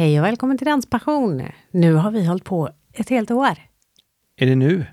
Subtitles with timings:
[0.00, 1.42] Hej och välkommen till Danspassion.
[1.70, 3.56] Nu har vi hållit på ett helt år.
[4.36, 4.86] Är det nu?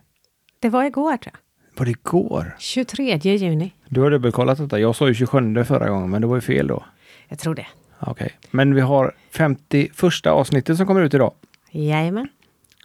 [0.60, 1.80] Det var igår tror jag.
[1.80, 2.56] Var det igår?
[2.60, 3.74] 23 juni.
[3.90, 4.80] Du har dubbelkollat detta.
[4.80, 6.86] Jag sa ju 27 förra gången, men det var ju fel då.
[7.28, 7.68] Jag tror det.
[8.00, 11.34] Okej, men vi har 51 avsnittet som kommer ut idag.
[11.72, 12.28] Jajamän.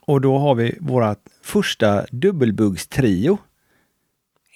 [0.02, 3.38] Och då har vi vårat första dubbelbuggstrio.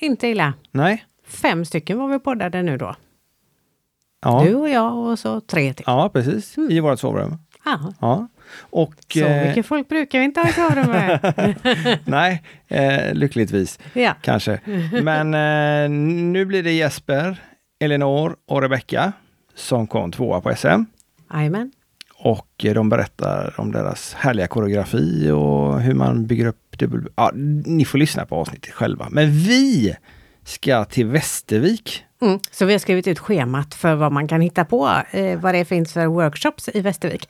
[0.00, 0.54] Inte illa.
[0.70, 1.04] Nej?
[1.24, 2.96] Fem stycken var vi poddade nu då.
[4.20, 5.84] Ja, Du och jag och så tre till.
[5.86, 6.58] ja precis.
[6.58, 7.38] I vårt sovrum.
[7.66, 7.92] Ja.
[8.00, 8.28] Ja.
[8.60, 8.94] Och...
[9.08, 11.22] Så eh, mycket folk brukar vi inte ha i sovrummet.
[12.04, 14.14] nej, eh, lyckligtvis ja.
[14.22, 14.60] kanske.
[15.02, 15.90] Men eh,
[16.30, 17.42] nu blir det Jesper,
[17.80, 19.12] Elinor och Rebecka
[19.54, 20.84] som kom tvåa på SM.
[21.32, 21.72] Jajamän.
[22.18, 27.08] Och eh, de berättar om deras härliga koreografi och hur man bygger upp dubbel...
[27.16, 27.30] Ja,
[27.64, 29.08] ni får lyssna på avsnittet själva.
[29.10, 29.96] Men vi
[30.44, 32.05] ska till Västervik.
[32.20, 32.38] Mm.
[32.50, 35.64] Så vi har skrivit ut schemat för vad man kan hitta på, eh, vad det
[35.64, 37.28] finns för workshops i Västervik.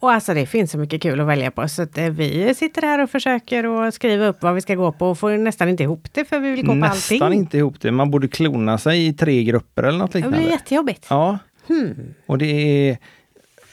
[0.00, 2.82] Och alltså det finns så mycket kul att välja på så att, eh, vi sitter
[2.82, 5.82] här och försöker att skriva upp vad vi ska gå på och får nästan inte
[5.82, 7.38] ihop det för vi vill gå på Nästan allting.
[7.40, 7.90] inte ihop det.
[7.92, 10.38] Man borde klona sig i tre grupper eller något Det liknande.
[10.38, 11.06] blir jättejobbigt.
[11.10, 12.14] Ja, Hmm.
[12.26, 12.46] och det
[12.90, 12.98] är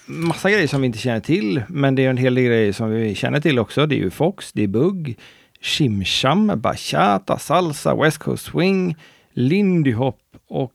[0.06, 1.64] massa grejer som vi inte känner till.
[1.68, 3.86] Men det är en hel del grejer som vi känner till också.
[3.86, 5.18] Det är ju Fox, det är Bugg,
[5.62, 8.96] Shimsham, Bachata, Salsa, West Coast Swing,
[9.34, 10.18] Lindy Hop
[10.54, 10.72] och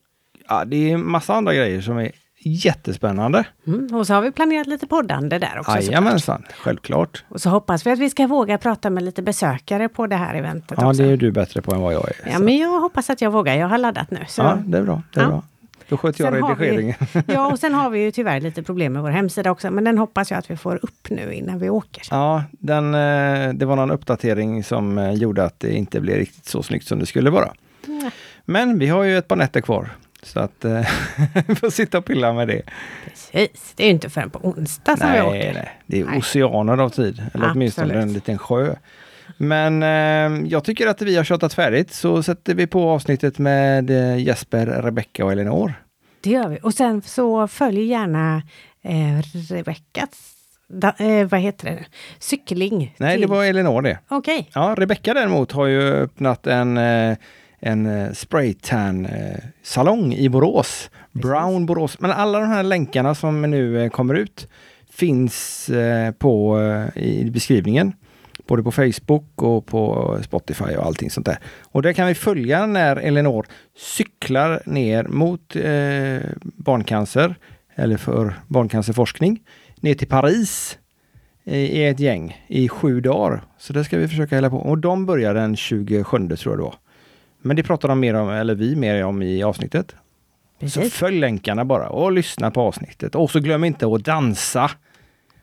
[0.49, 2.11] ja, det är massa andra grejer som är
[2.63, 3.43] jättespännande.
[3.67, 3.95] Mm.
[3.95, 5.71] Och så har vi planerat lite poddande där också.
[5.71, 7.23] Jajamensan, självklart.
[7.29, 10.35] Och så hoppas vi att vi ska våga prata med lite besökare på det här
[10.35, 11.03] eventet Ja, också.
[11.03, 12.15] det är du bättre på än vad jag är.
[12.31, 12.43] Ja, så.
[12.43, 13.55] men jag hoppas att jag vågar.
[13.55, 14.19] Jag har laddat nu.
[14.27, 14.41] Så.
[14.41, 15.01] ja det är bra.
[15.13, 15.29] Det är Ja.
[15.29, 15.43] bra.
[15.89, 16.95] Då sköter jag vi- redigeringen.
[17.27, 19.97] Ja, och sen har vi ju tyvärr lite problem med vår hemsida också, men den
[19.97, 22.03] hoppas jag att vi får upp nu innan vi åker.
[22.11, 26.45] Ja, den, eh, det var någon uppdatering som eh, gjorde att det inte blev riktigt
[26.45, 27.53] så snyggt som det skulle vara.
[27.85, 28.11] Ja.
[28.49, 29.89] Men vi har ju ett par nätter kvar.
[30.23, 30.81] Så att eh,
[31.47, 32.61] vi får sitta och pilla med det.
[33.05, 35.53] Precis, det är ju inte förrän på onsdag som vi nej, åker.
[35.53, 36.17] nej, det är Nej.
[36.17, 37.23] oceaner av tid.
[37.33, 38.03] Eller åtminstone Absolut.
[38.07, 38.75] en liten sjö.
[39.37, 43.89] Men eh, jag tycker att vi har tjatat färdigt så sätter vi på avsnittet med
[43.89, 45.73] eh, Jesper, Rebecka och Elinor.
[46.21, 46.59] Det gör vi.
[46.63, 48.41] Och sen så följ gärna
[48.83, 49.21] eh,
[49.53, 50.09] Rebeckas,
[50.67, 51.85] da, eh, vad heter det nu?
[52.19, 52.95] Cykling.
[52.97, 53.99] Nej, till- det var Elinor det.
[54.07, 57.17] Okej, Ja, Rebecka däremot har ju öppnat en, eh,
[57.59, 60.89] en eh, spraytan-salong i Borås.
[61.11, 61.99] Brown Borås.
[61.99, 64.47] Men alla de här länkarna som nu eh, kommer ut
[64.89, 67.93] finns eh, på, eh, i beskrivningen.
[68.47, 71.39] Både på Facebook och på Spotify och allting sånt där.
[71.71, 73.45] Och där kan vi följa när Elinor
[73.77, 77.35] cyklar ner mot eh, barncancer,
[77.75, 79.39] eller för barncancerforskning,
[79.79, 80.77] ner till Paris
[81.43, 83.41] i i ett gäng i sju dagar.
[83.57, 84.57] Så det ska vi försöka hälla på.
[84.57, 86.75] Och de börjar den 27 tror jag det var.
[87.41, 89.95] Men det pratar de mer om, eller vi mer om i avsnittet.
[90.59, 90.93] Så precis.
[90.93, 93.15] följ länkarna bara och lyssna på avsnittet.
[93.15, 94.71] Och så glöm inte att dansa.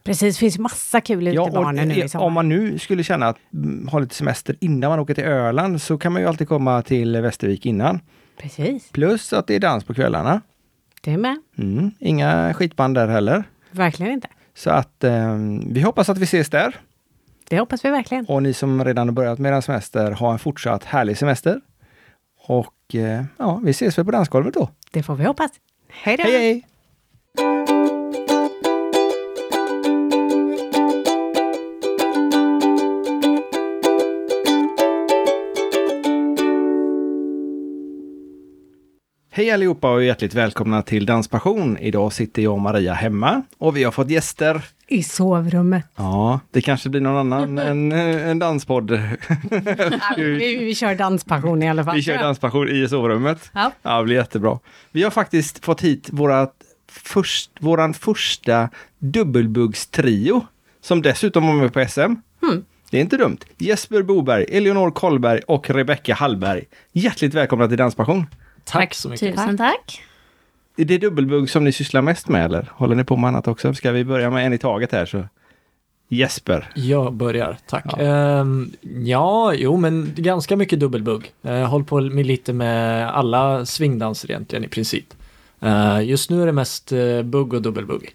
[0.05, 2.25] Precis, det finns massa kul Ja, barnen nu i sommar.
[2.27, 5.83] om man nu skulle känna att mm, ha lite semester innan man åker till Öland
[5.83, 8.01] så kan man ju alltid komma till Västervik innan.
[8.41, 10.41] Precis, Plus att det är dans på kvällarna.
[11.03, 11.37] det är med.
[11.59, 13.45] Mm, inga skitband där heller.
[13.71, 14.29] Verkligen inte.
[14.55, 15.37] Så att eh,
[15.67, 16.77] vi hoppas att vi ses där.
[17.49, 18.27] Det hoppas vi verkligen.
[18.27, 21.61] Och ni som redan har börjat med er semester, ha en fortsatt härlig semester.
[22.49, 24.71] Och eh, ja, vi ses väl på dansgolvet då.
[24.91, 25.51] Det får vi hoppas.
[25.89, 26.23] Hej då!
[26.23, 26.67] Hej hej!
[39.31, 41.79] Hej allihopa och hjärtligt välkomna till Danspassion.
[41.79, 44.65] Idag sitter jag och Maria hemma och vi har fått gäster.
[44.89, 45.85] I sovrummet.
[45.97, 48.91] Ja, det kanske blir någon annan än eh, en danspodd.
[48.91, 51.97] Ja, vi, vi kör danspassion i alla fall.
[51.97, 53.51] Vi kör danspassion i sovrummet.
[53.55, 53.73] Ja.
[53.83, 54.59] Ja, det blir jättebra.
[54.93, 56.55] Vi har faktiskt fått hit vårat
[56.89, 60.47] först, våran första dubbelbuggstrio
[60.81, 62.01] som dessutom var med på SM.
[62.01, 62.65] Mm.
[62.91, 63.39] Det är inte dumt.
[63.59, 66.65] Jesper Boberg, Eleonor Kollberg och Rebecka Hallberg.
[66.93, 68.27] Hjärtligt välkomna till Danspassion.
[68.65, 69.37] Tack så mycket.
[69.37, 70.03] Tusen tack.
[70.77, 73.75] Är det dubbelbugg som ni sysslar mest med eller håller ni på med annat också?
[73.75, 75.25] Ska vi börja med en i taget här så.
[76.09, 76.73] Jesper.
[76.75, 77.85] Jag börjar, tack.
[77.87, 78.03] Ja.
[78.03, 78.45] Ja,
[79.05, 81.33] ja jo men ganska mycket dubbelbugg.
[81.43, 85.07] Eh, Jag har hållit på med lite med alla svingdanser egentligen i princip.
[85.61, 88.11] Eh, just nu är det mest eh, bugg och dubbelbugg.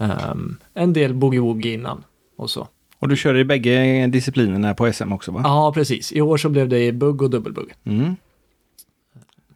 [0.00, 2.04] Ehm, en del boogie-woogie innan
[2.36, 2.68] och så.
[2.98, 5.40] Och du kör i bägge disciplinerna på SM också va?
[5.44, 6.12] Ja, precis.
[6.12, 7.72] I år så blev det bugg och dubbelbugg.
[7.84, 8.16] Mm.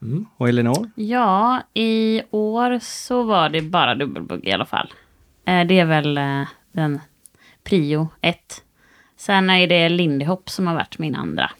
[0.02, 0.26] Mm.
[0.36, 0.90] Och Elinor?
[0.94, 4.92] Ja, i år så var det bara dubbelbugg i alla fall.
[5.44, 7.00] Eh, Det är väl eh, den
[7.64, 8.62] prio ett.
[9.16, 11.50] Sen är det Lindy Hop som har varit min andra.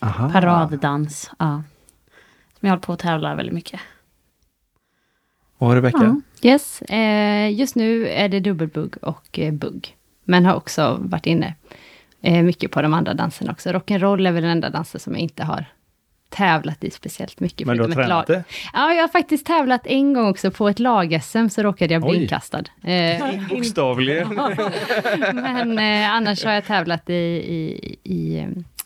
[0.00, 0.30] Aha.
[0.32, 1.30] Paraddans.
[1.38, 1.62] Ja.
[2.58, 3.80] Som jag håller på att tävla väldigt mycket.
[5.58, 5.98] Och Rebecka?
[6.42, 6.48] Ja.
[6.50, 9.96] Yes, eh, just nu är det dubbelbugg och bugg.
[10.24, 11.54] Men har också varit inne
[12.20, 13.70] mycket på de andra danserna också.
[13.70, 15.64] Rock'n'roll är väl den enda dansen som jag inte har
[16.30, 17.66] tävlat i speciellt mycket.
[17.66, 18.44] Men du har tränat det?
[18.72, 22.10] Ja, jag har faktiskt tävlat en gång också på ett lag-SM, så råkade jag bli
[22.10, 22.22] Oj.
[22.22, 22.62] inkastad.
[22.82, 24.28] Eh, Bokstavligen.
[25.32, 28.38] men eh, annars har jag tävlat i, i, i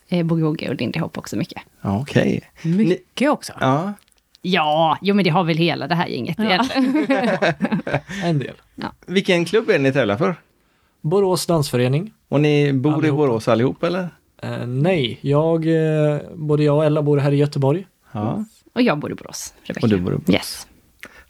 [0.09, 1.61] eh, boogie-woogie och lindy hop också mycket.
[1.81, 2.41] Ja, Okej.
[2.63, 3.53] Mycket också.
[3.59, 3.93] Ja.
[4.41, 6.39] Ja, jo men det har väl hela det här gänget.
[6.39, 7.07] egentligen.
[8.23, 8.53] En del.
[9.07, 10.35] Vilken klubb är det ni tävlar för?
[11.01, 12.13] Borås dansförening.
[12.29, 13.17] Och ni bor i Allihopa.
[13.17, 14.09] Borås allihop eller?
[14.45, 17.87] Eh, nej, jag, eh, både jag och Ella bor här i Göteborg.
[18.11, 18.45] Ja.
[18.73, 19.85] och jag bor i Borås, Rebecka.
[19.85, 20.29] Och du bor i Borås.
[20.35, 20.67] Yes.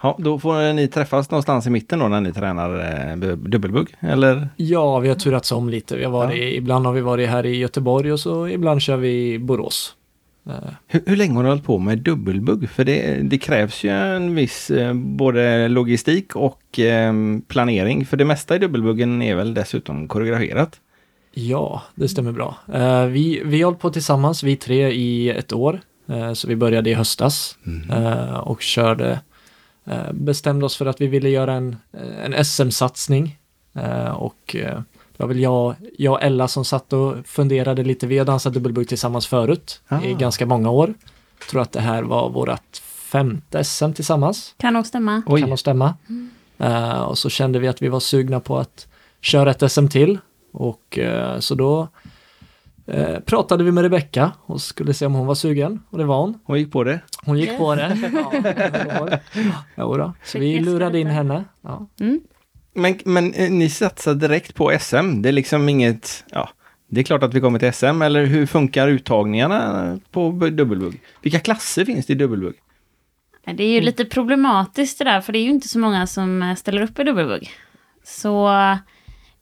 [0.02, 3.88] Ja, då får ni träffas någonstans i mitten då när ni tränar eh, bu- dubbelbugg,
[4.00, 4.50] eller?
[4.56, 5.98] Ja, vi har turats om lite.
[5.98, 9.34] Vi har varit, Ibland har vi varit här i Göteborg och så ibland kör vi
[9.34, 9.96] i Borås.
[10.50, 10.54] Eh,
[10.88, 12.70] Hur, hur länge har du hållit på med dubbelbugg?
[12.70, 17.14] För det, det krävs ju en viss eh, både logistik och eh,
[17.48, 18.06] planering.
[18.06, 20.80] För det mesta i dubbelbuggen är väl dessutom koreograferat.
[21.38, 22.56] Ja, det stämmer bra.
[22.74, 25.82] Eh, vi, vi har hållit på tillsammans, vi tre, i ett år.
[26.08, 27.58] Eh, så vi började i höstas
[27.92, 29.20] eh, och körde,
[30.12, 31.76] bestämde oss för att vi ville göra en,
[32.26, 33.38] en SM-satsning.
[34.14, 34.56] Och
[35.18, 38.08] det var väl jag, jag och Ella som satt och funderade lite.
[38.08, 40.02] Vi har dansat dubbelbugg tillsammans förut Ah.
[40.04, 40.94] i ganska många år.
[41.52, 44.56] Tror att det här var vårt femte SM tillsammans.
[44.58, 45.24] Kan nog stämma.
[45.26, 45.42] Oj.
[45.42, 45.94] Kan nog stämma.
[46.58, 48.88] Eh, och så kände vi att vi var sugna på att
[49.22, 50.18] köra ett SM till.
[50.58, 51.88] Och eh, så då
[52.88, 55.82] eh, pratade vi med Rebecka och skulle se om hon var sugen.
[55.90, 56.40] Och det var hon.
[56.44, 57.00] Hon gick på det.
[57.26, 57.98] Hon gick på det.
[59.00, 59.20] Ja,
[59.78, 60.14] jo då.
[60.24, 61.44] Så vi lurade in henne.
[61.62, 61.88] Ja.
[62.74, 65.22] Men, men eh, ni satsar direkt på SM.
[65.22, 66.50] Det är liksom inget, ja,
[66.88, 71.02] det är klart att vi kommer till SM, eller hur funkar uttagningarna på bu- dubbelbugg?
[71.22, 72.54] Vilka klasser finns det i dubbelbugg?
[73.56, 76.44] Det är ju lite problematiskt det där, för det är ju inte så många som
[76.44, 77.50] eh, ställer upp i dubbelbugg.
[78.04, 78.48] Så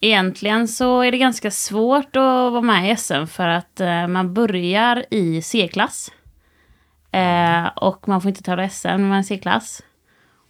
[0.04, 4.34] egentligen så är det ganska svårt att vara med i SM för att eh, man
[4.34, 6.12] börjar i C-klass.
[7.12, 9.82] Eh, och man får inte tävla SM när man är C-klass.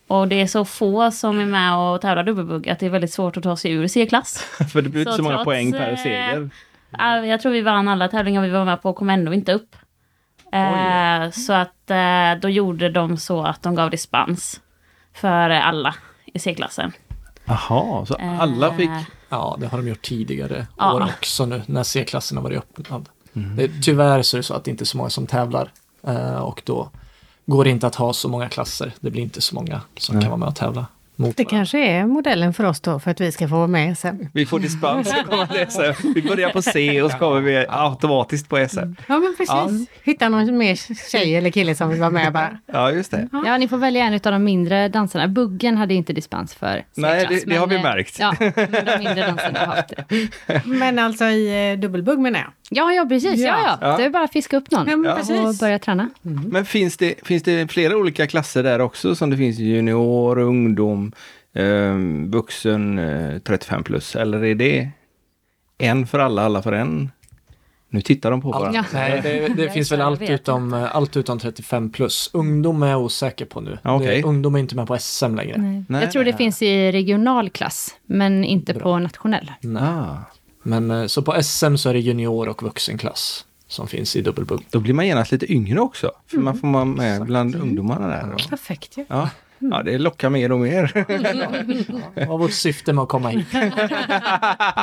[0.08, 3.14] Och det är så få som är med och tävlar dubbelbugg att det är väldigt
[3.14, 4.38] svårt att ta sig ur C-klass.
[4.74, 6.50] För det blir inte Så så många trots, poäng per eh, seger.
[6.90, 9.54] Ja, Jag tror vi vann alla tävlingar vi var med på och kom ändå inte
[9.54, 9.76] upp.
[10.52, 14.62] Eh, så att eh, då gjorde de så att de gav dispens
[15.14, 15.96] för alla
[16.26, 16.92] i C-klassen.
[17.46, 18.90] Jaha, så alla fick...
[19.34, 20.94] Ja, det har de gjort tidigare Ja.
[20.94, 23.10] år också nu när C-klassen har varit öppnad.
[23.34, 25.72] Det, tyvärr så är det så att det inte är så många som tävlar.
[26.08, 26.90] Eh, och då
[27.46, 28.94] går det inte att ha så många klasser.
[29.00, 30.86] Det blir inte så många som kan vara med och tävla.
[31.16, 33.98] Mot Det kanske är modellen för oss då, för att vi ska få vara med
[33.98, 34.30] sen.
[34.34, 36.12] Vi får dispens att komma till SM.
[36.16, 38.80] Vi börjar på C och så kommer vi automatiskt på SM.
[39.08, 39.90] Ja, men precis.
[40.04, 42.58] Hitta någon mer tjej eller kille som vill vara med bara.
[42.66, 43.28] Ja, just det.
[43.46, 45.28] Ja, ni får välja en av de mindre danserna.
[45.28, 48.20] Buggen hade inte dispens för Nej, det- det har vi eh, märkt.
[48.20, 49.94] Ja, men de mindre danserna har haft
[50.48, 50.62] det.
[50.66, 52.50] Men alltså i eh, dubbelbugg menar jag.
[52.70, 53.40] Ja, ja precis.
[53.40, 53.78] Ja, ja.
[53.82, 53.98] Ja.
[53.98, 55.48] Det är bara att fiska upp någon Ja, men Ja.
[55.50, 56.10] och börja träna.
[56.22, 61.03] Men finns det, finns det flera olika klasser där också som det finns junior, ungdom,
[61.54, 61.96] eh,
[62.30, 64.16] vuxen, eh, 35 plus?
[64.16, 64.90] Eller är det
[65.78, 67.12] en för alla, alla för en?
[67.90, 68.86] Nu tittar de på varandra.
[68.92, 69.00] Ja.
[69.00, 72.30] Nej, det, det finns väl vet allt utom, eh, allt utom 35 plus.
[72.34, 73.78] Ungdom är jag osäker på nu.
[73.84, 75.58] Det, ungdom är inte med på SM längre.
[75.58, 75.84] Nej.
[75.90, 76.02] Nej.
[76.04, 79.52] Jag tror det finns i regional klass, men inte på nationell.
[79.80, 80.16] Ah,
[80.64, 84.66] Men eh, så på SM så är det junior och vuxenklass som finns i dubbelbugg.
[84.70, 86.12] då blir man genast lite yngre också.
[86.28, 88.24] För man får vara med bland ungdomarna där.
[88.32, 88.50] då.
[88.50, 89.06] Perfekt ju.
[89.10, 89.30] Ja.
[89.72, 91.06] Ja, det lockar mer och mer.
[92.16, 93.48] Vad var vårt syfte med att komma hit?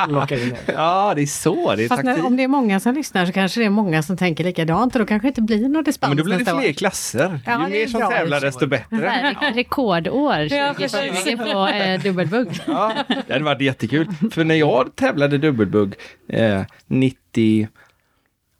[0.09, 0.57] Locka in er.
[0.73, 1.75] ja, det är så.
[1.75, 4.03] Det är Fast när, om det är många som lyssnar så kanske det är många
[4.03, 6.37] som tänker likadant och då kanske det inte blir någon Ja, dispens men då blir
[6.37, 6.73] det fler år.
[6.73, 7.39] klasser.
[7.45, 9.09] Ja, Ju det är mer som tävlar desto bättre.
[9.09, 12.47] är rekordår Ja, 2020 på eh, dubbelbugg.
[12.67, 12.93] Ja,
[13.27, 14.07] det hade varit jättekul.
[14.31, 15.93] För när jag tävlade dubbelbugg
[16.29, 17.67] eh, 90,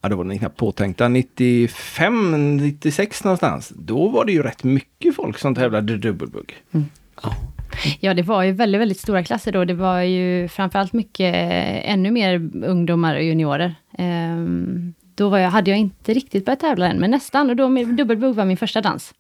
[0.01, 3.74] ja det var den knappt påtänkta, 95, 96 någonstans.
[3.75, 6.53] Då var det ju rätt mycket folk som tävlade dubbelbugg.
[8.00, 9.65] Ja, det var ju väldigt, väldigt stora klasser då.
[9.65, 13.75] Det var ju framförallt mycket, eh, ännu mer ungdomar och juniorer.
[13.98, 17.50] Ehm, då var jag, hade jag inte riktigt börjat tävla än, men nästan.
[17.50, 19.13] Och då med dubbelbugg var min första dans.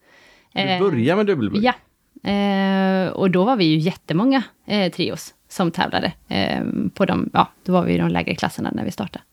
[0.53, 1.63] Du Eh, började med dubbelbugg?
[1.63, 1.73] Ja.
[2.31, 6.13] Eh, och då var vi ju jättemånga eh, trios som tävlade.
[6.27, 6.61] Eh,
[6.93, 9.23] på de, ja, då var vi i de lägre klasserna när vi startade.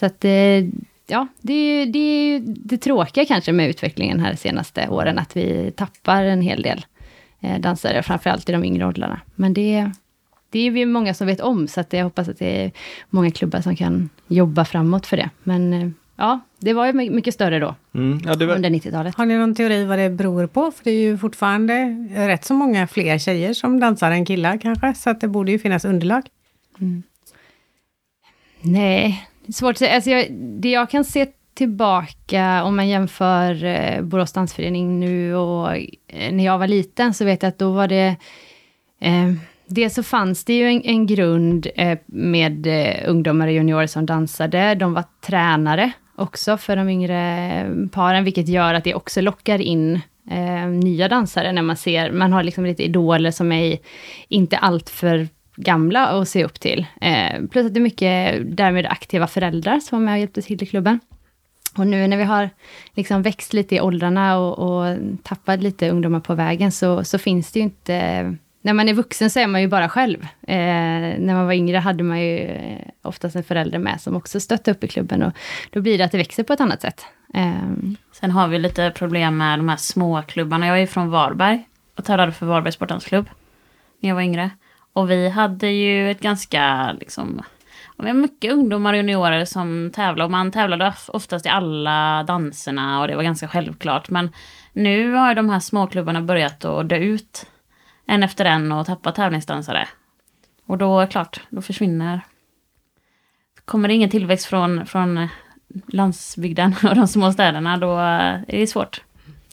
[0.00, 0.64] Så att, eh,
[1.06, 4.88] ja, det är ju det, är ju det tråkiga kanske med utvecklingen här de senaste
[4.88, 6.86] åren, att vi tappar en hel del
[7.40, 9.20] eh, dansare, framförallt i de yngre åldrarna.
[9.34, 9.90] Men det,
[10.50, 12.72] det är vi många som vet om, så att jag hoppas att det är
[13.10, 15.30] många klubbar som kan jobba framåt för det.
[15.42, 18.20] Men eh, ja, det var ju my- mycket större då, Mm.
[18.26, 19.14] Ja, det var, under 90-talet.
[19.14, 20.70] Har ni någon teori vad det beror på?
[20.70, 24.94] För det är ju fortfarande rätt så många fler tjejer som dansar än killar kanske,
[24.94, 26.22] så att det borde ju finnas underlag.
[28.60, 29.94] Nej, det är svårt att säga.
[29.94, 35.76] Alltså jag, det jag kan se tillbaka, om man jämför eh, Borås dansförening nu och
[36.06, 38.16] eh, när jag var liten, så vet jag att då var det...
[39.00, 39.32] Eh,
[39.66, 44.06] dels så fanns det ju en, en grund eh, med eh, ungdomar och juniorer som
[44.06, 44.74] dansade.
[44.74, 49.60] De var tränare också för de yngre eh, paren, vilket gör att det också lockar
[49.60, 50.00] in
[50.30, 53.78] eh, nya dansare när man ser, man har liksom lite idoler som är
[54.28, 55.28] inte alltför
[55.58, 56.86] gamla att se upp till.
[57.00, 60.62] Eh, plus att det är mycket därmed aktiva föräldrar som var med och hjälpte till
[60.62, 61.00] i klubben.
[61.76, 62.50] Och nu när vi har
[62.94, 67.52] liksom växt lite i åldrarna och, och tappat lite ungdomar på vägen, så, så finns
[67.52, 68.36] det ju inte...
[68.62, 70.22] När man är vuxen så är man ju bara själv.
[70.22, 70.56] Eh,
[71.18, 74.70] när man var yngre hade man ju eh, oftast en förälder med som också stötte
[74.70, 75.32] upp i klubben och
[75.70, 77.06] då blir det att det växer på ett annat sätt.
[77.34, 77.52] Eh,
[78.12, 80.66] Sen har vi lite problem med de här små klubbarna.
[80.66, 83.28] Jag är från Varberg och tävlade för Varbergs sportdansklubb
[84.00, 84.50] när jag var yngre.
[84.98, 87.42] Och vi hade ju ett ganska, liksom,
[87.98, 90.24] vi har mycket ungdomar och juniorer som tävlade.
[90.24, 94.10] Och man tävlade oftast i alla danserna och det var ganska självklart.
[94.10, 94.30] Men
[94.72, 97.46] nu har ju de här småklubbarna börjat att dö ut
[98.06, 99.88] en efter en och tappa tävlingsdansare.
[100.66, 102.20] Och då är klart, då försvinner...
[103.64, 105.28] Kommer det ingen tillväxt från, från
[105.88, 109.02] landsbygden och de små städerna, då är det svårt.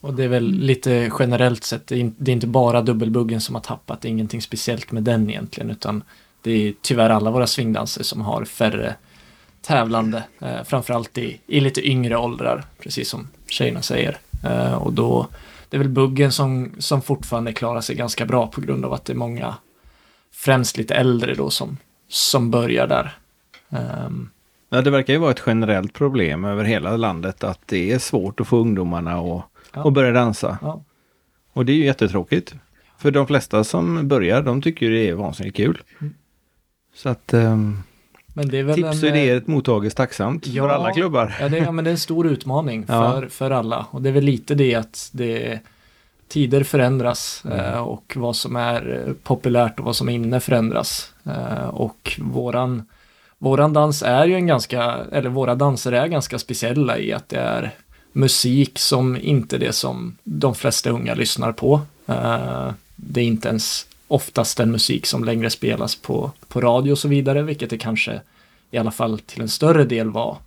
[0.06, 4.02] Och det är väl lite generellt sett, det är inte bara dubbelbuggen som har tappat,
[4.02, 6.04] det är ingenting speciellt med den egentligen, utan
[6.42, 8.96] det är tyvärr alla våra swingdanser som har färre
[9.62, 14.18] tävlande, eh, framförallt i, i lite yngre åldrar, precis som tjejerna säger.
[14.44, 15.28] Eh, och då,
[15.70, 19.06] det är väl buggen som, som fortfarande klarar sig ganska bra på grund av att
[19.06, 19.56] det är många,
[20.34, 21.78] främst lite äldre då, som,
[22.10, 23.18] som börjar där.
[23.70, 24.30] Ehm,
[24.70, 28.40] ja, det verkar ju vara ett generellt problem över hela landet att det är svårt
[28.40, 29.46] att få ungdomarna att,
[29.76, 29.88] Ja.
[29.88, 30.58] att börja dansa.
[30.62, 30.84] ja.
[31.54, 32.56] Och det är ju jättetråkigt.
[32.98, 35.82] För de flesta som börjar, de tycker det är vansinnigt kul.
[36.02, 36.14] Mm.
[36.94, 37.34] Så att
[38.34, 40.64] Men det är väl tips och en, eh, idéer mottages tacksamt Ja.
[40.64, 41.36] för alla klubbar.
[41.40, 43.86] Ja, det, ja, men det är en stor utmaning för, för alla.
[43.92, 45.60] Och det är väl lite det att det,
[46.28, 51.14] tider förändras eh, och vad som är eh, populärt och vad som är inne förändras.
[51.72, 52.86] Och våran,
[53.38, 57.38] våran dans är ju en ganska, eller våra danser är ganska speciella i att det
[57.40, 57.72] är
[58.16, 61.82] musik som inte är det som de flesta unga lyssnar på.
[62.08, 66.98] Eh, det är inte ens oftast den musik som längre spelas på, på radio och
[67.00, 68.22] så vidare, vilket det kanske
[68.72, 70.38] i alla fall till en större del var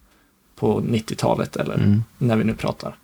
[0.57, 2.03] på 90-talet eller Mm.
[2.19, 2.97] när vi nu pratar.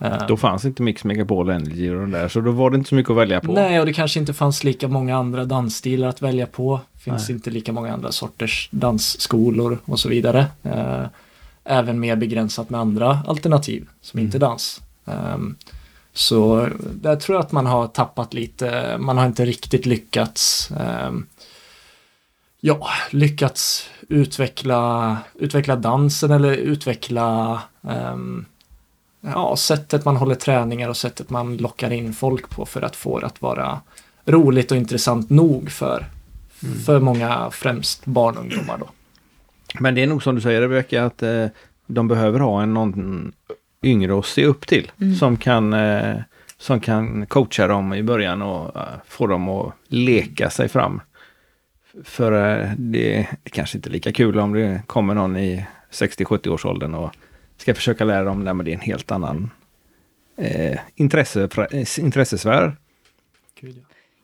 [0.00, 2.88] Eh, Då fanns inte Mix Megapol Energy och de där, så då var det inte
[2.88, 3.52] så mycket att välja på.
[3.52, 6.80] Nej, och det kanske inte fanns lika många andra dansstilar att välja på.
[6.98, 7.36] Finns Nej.
[7.36, 10.46] inte lika många andra sorters dansskolor och så vidare.
[11.70, 14.80] Även mer begränsat med andra alternativ som inte är dans.
[15.06, 15.56] Ehm,
[16.12, 21.26] så där tror jag att man har tappat lite, man har inte riktigt lyckats ehm,
[22.60, 28.44] ja, lyckats utveckla, utveckla dansen eller utveckla ehm,
[29.20, 33.18] ja, sättet man håller träningar och sättet man lockar in folk på för att få
[33.18, 33.80] det att vara
[34.24, 36.06] roligt och intressant nog för,
[36.86, 38.88] för många, främst barn och ungdomar då.
[39.78, 41.46] Men det är nog som du säger Rebecka, att eh,
[41.86, 43.32] de behöver ha en någon
[43.82, 44.92] yngre att se upp till.
[45.18, 46.16] Som, kan, eh,
[46.56, 51.00] som kan coacha dem i början och eh, få dem att leka sig fram.
[52.04, 56.48] För eh, det, det kanske inte är lika kul om det kommer någon i 60-70
[56.48, 57.10] års åldern och
[57.56, 59.50] ska försöka lära dem, nej men det är en helt annan
[60.36, 61.48] eh, intresse,
[61.98, 62.76] intressesfär.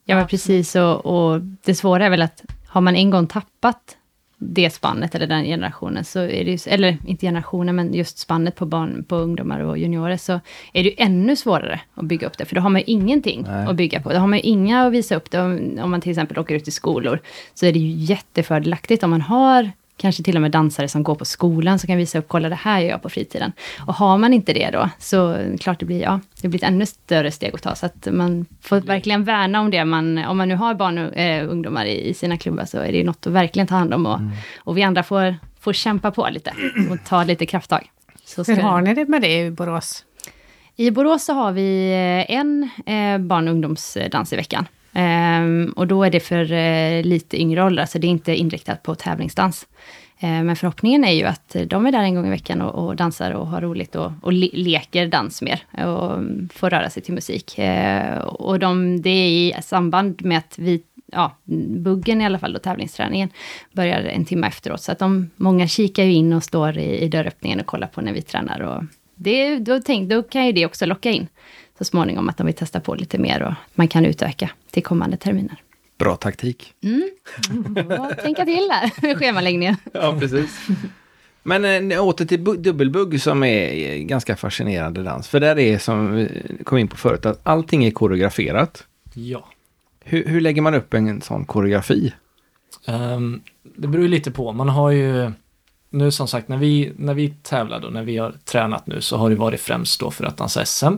[0.04, 0.76] Ja, men precis.
[0.76, 3.96] Och, och det svåra är väl att har man en gång tappat
[4.38, 8.56] det spannet eller den generationen, så är det ju, eller inte generationen, men just spannet
[8.56, 10.32] på barn, på ungdomar och juniorer, så
[10.72, 13.44] är det ju ännu svårare att bygga upp det, för då har man ju ingenting
[13.48, 13.66] Nej.
[13.66, 14.12] att bygga på.
[14.12, 15.40] Då har man ju inga att visa upp det.
[15.40, 17.20] Om, om man till exempel åker ut i skolor,
[17.54, 21.14] så är det ju jättefördelaktigt om man har kanske till och med dansare som går
[21.14, 23.52] på skolan, som kan visa upp, kolla det här gör jag på fritiden.
[23.86, 26.86] Och har man inte det då, så klart det blir, ja, det blir ett ännu
[26.86, 27.74] större steg att ta.
[27.74, 29.84] Så att man får verkligen värna om det.
[29.84, 32.92] Man, om man nu har barn och eh, ungdomar i, i sina klubbar, så är
[32.92, 34.06] det ju något att verkligen ta hand om.
[34.06, 34.20] Och,
[34.58, 36.52] och vi andra får, får kämpa på lite
[36.90, 37.90] och ta lite krafttag.
[38.24, 40.04] Så Hur har ni det med det i Borås?
[40.76, 44.66] i Borås så har vi eh, en eh, barn och ungdomsdans i veckan.
[44.98, 48.82] Ehm, och då är det för eh, lite yngre åldrar, så det är inte inriktat
[48.82, 49.66] på tävlingsdans.
[50.20, 52.86] Ehm, men förhoppningen är ju att eh, de är där en gång i veckan och,
[52.86, 55.60] och dansar och har roligt och, och le leker dans mer.
[55.72, 57.54] Och mm, får röra sig till musik.
[57.58, 61.36] Ehm, och de, det är i samband med att vi ja,
[61.68, 63.28] buggen i alla fall, då, tävlingsträningen,
[63.72, 64.82] börjar en timme efteråt.
[64.82, 68.00] Så att de, många kikar ju in och står i, i dörröppningen och kollar på
[68.00, 68.60] när vi tränar.
[68.60, 68.84] Och
[69.14, 71.26] det, då, tänk, då kan ju det också locka in
[71.78, 75.16] så småningom att de vill testa på lite mer och man kan utöka till kommande
[75.16, 75.56] terminer.
[75.98, 76.74] Bra taktik.
[76.84, 77.10] Mm.
[78.22, 79.76] Tänka till där med schemaläggningen.
[79.92, 80.66] Ja, precis.
[81.42, 85.28] Men äh, åter till bu- dubbelbugg som är eh, ganska fascinerande dans.
[85.28, 86.28] För där är som vi
[86.64, 88.84] kom in på förut att allting är koreograferat.
[89.14, 89.48] Ja.
[90.04, 92.12] Hur, hur lägger man upp en sån koreografi?
[92.86, 93.40] Ehm,
[93.76, 94.52] det beror lite på.
[94.52, 95.32] Man har ju,
[95.90, 99.16] nu som sagt, när vi, när vi tävlar och när vi har tränat nu så
[99.16, 100.94] har det varit främst då för att dansa SM.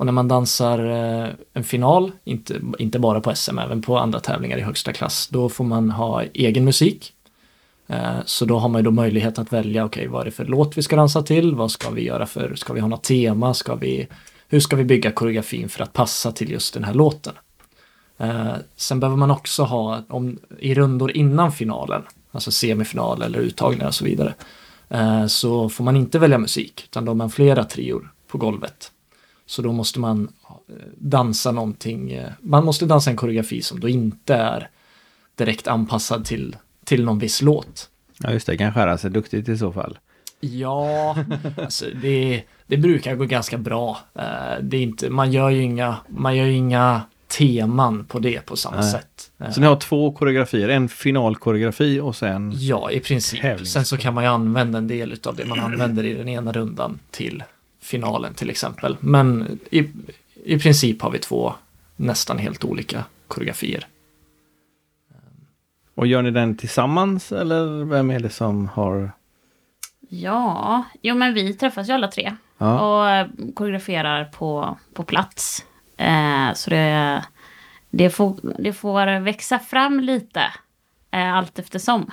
[0.00, 4.20] Och när man dansar eh, en final, inte, inte bara på SM, även på andra
[4.20, 7.12] tävlingar i högsta klass, då får man ha egen musik.
[7.86, 10.44] Eh, så då har man ju då möjlighet att välja, okej, vad är det för
[10.44, 11.54] låt vi ska dansa till?
[11.54, 13.54] Vad ska vi göra för, ska vi ha något tema?
[13.54, 14.08] Ska vi,
[14.48, 17.34] hur ska vi bygga koreografin för att passa till just den här låten?
[18.18, 22.02] Eh, sen behöver man också ha, om, i rundor innan finalen,
[22.32, 24.34] alltså semifinal eller uttagningar och så vidare,
[25.28, 28.92] så får man inte välja musik, utan då har man flera trior på golvet.
[29.50, 30.28] Så då måste man
[30.68, 34.68] eh, dansa någonting, eh, man måste dansa en koreografi som då inte är
[35.34, 37.88] direkt anpassad till, till någon viss låt.
[38.18, 38.56] Ja, just det.
[38.56, 39.98] Kan skära sig duktigt i så fall.
[40.40, 41.16] Ja,
[41.56, 43.98] alltså det, det brukar gå ganska bra.
[44.14, 44.22] Eh,
[44.62, 47.02] Det är inte, man gör ju inga, man gör inga
[47.38, 48.90] teman på det på samma Nej.
[48.90, 49.30] sätt.
[49.54, 52.52] Så ni har två koreografier, en finalkoreografi och sen...
[52.54, 53.42] Ja, i princip.
[53.42, 56.28] Tävlings- Sen så kan man ju använda en del av det man använder i den
[56.28, 57.42] ena rundan till
[57.90, 58.96] finalen till exempel.
[59.00, 59.90] Men i,
[60.44, 61.54] i princip har vi två
[61.96, 63.86] nästan helt olika koreografier.
[65.94, 69.12] Och gör ni den tillsammans eller vem är det som har...
[70.08, 72.36] Ja, jo men vi träffas ju alla tre.
[72.58, 75.64] Ja, Och eh, koreograferar på, på plats.
[75.96, 77.24] Eh, så det,
[77.90, 80.42] det, får, det får växa fram lite
[81.10, 82.10] eh, allt eftersom.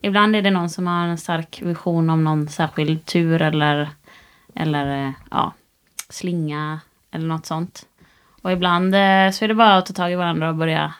[0.00, 3.88] Ibland är det någon som har en stark vision om någon särskild tur eller,
[4.58, 5.54] eller eh, ja,
[6.08, 7.86] slinga eller något sånt.
[8.42, 10.94] Och ibland eh, så är det bara att ta tag i varandra och börja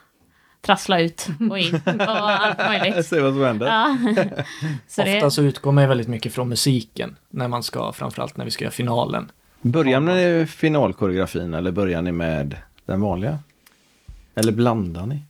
[0.60, 3.06] trassla ut och in och allt möjligt.
[3.06, 3.66] se vad som händer.
[3.66, 3.96] Ja.
[4.88, 8.44] så Ofta det, så utgår man väldigt mycket från musiken när man ska, framförallt när
[8.44, 9.30] vi ska göra finalen.
[9.60, 13.38] Börjar ni med finalkoreografin eller börjar ni med den vanliga?
[14.34, 15.22] Eller blandar ni?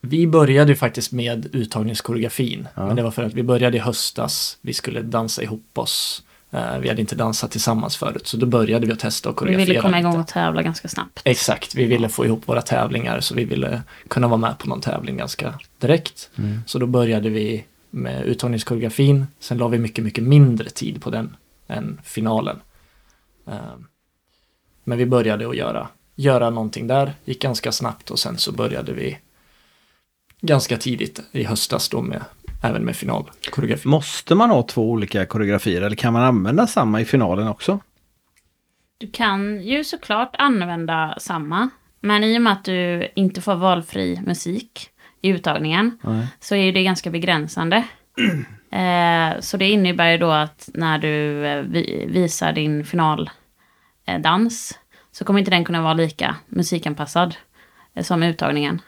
[0.00, 2.68] Vi började ju faktiskt med uttagningskoreografin.
[2.74, 2.86] Ja.
[2.86, 4.58] Men det var för att vi började i höstas.
[4.60, 6.22] Vi skulle dansa ihop oss.
[6.50, 9.36] Eh, Vi hade inte dansat tillsammans förut, så då började vi att testa och vi
[9.38, 9.66] koreografera.
[9.66, 10.08] ville komma lite.
[10.08, 11.20] igång och tävla ganska snabbt.
[11.24, 14.80] Exakt, vi ville få ihop våra tävlingar så vi ville kunna vara med på någon
[14.80, 16.30] tävling ganska direkt.
[16.38, 16.60] Mm.
[16.66, 19.26] Så då började vi med uttagningskoreografin.
[19.40, 21.36] Sen la vi mycket, mycket mindre tid på den
[21.68, 22.60] än finalen.
[23.46, 23.54] Eh,
[24.84, 28.92] Men vi började att göra, göra någonting där, gick ganska snabbt och sen så började
[28.92, 29.18] vi
[30.40, 32.20] ganska tidigt i höstas då med,
[32.62, 33.88] även med finalkoreografi.
[33.88, 37.80] Måste man ha två olika koreografier eller kan man använda samma i finalen också?
[38.98, 41.70] Du kan ju såklart använda samma.
[42.00, 44.90] Men i och med att du inte får valfri musik
[45.20, 46.26] i uttagningen Nej.
[46.40, 47.76] så är det ganska begränsande.
[48.70, 53.30] eh, så det innebär ju då att när du eh, vi, visar din finaldans
[54.06, 54.78] eh, dans,
[55.12, 57.36] så kommer inte den kunna vara lika musikanpassad
[57.94, 58.80] eh, som uttagningen.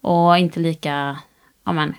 [0.00, 1.18] Och inte lika,
[1.64, 1.94] ja men,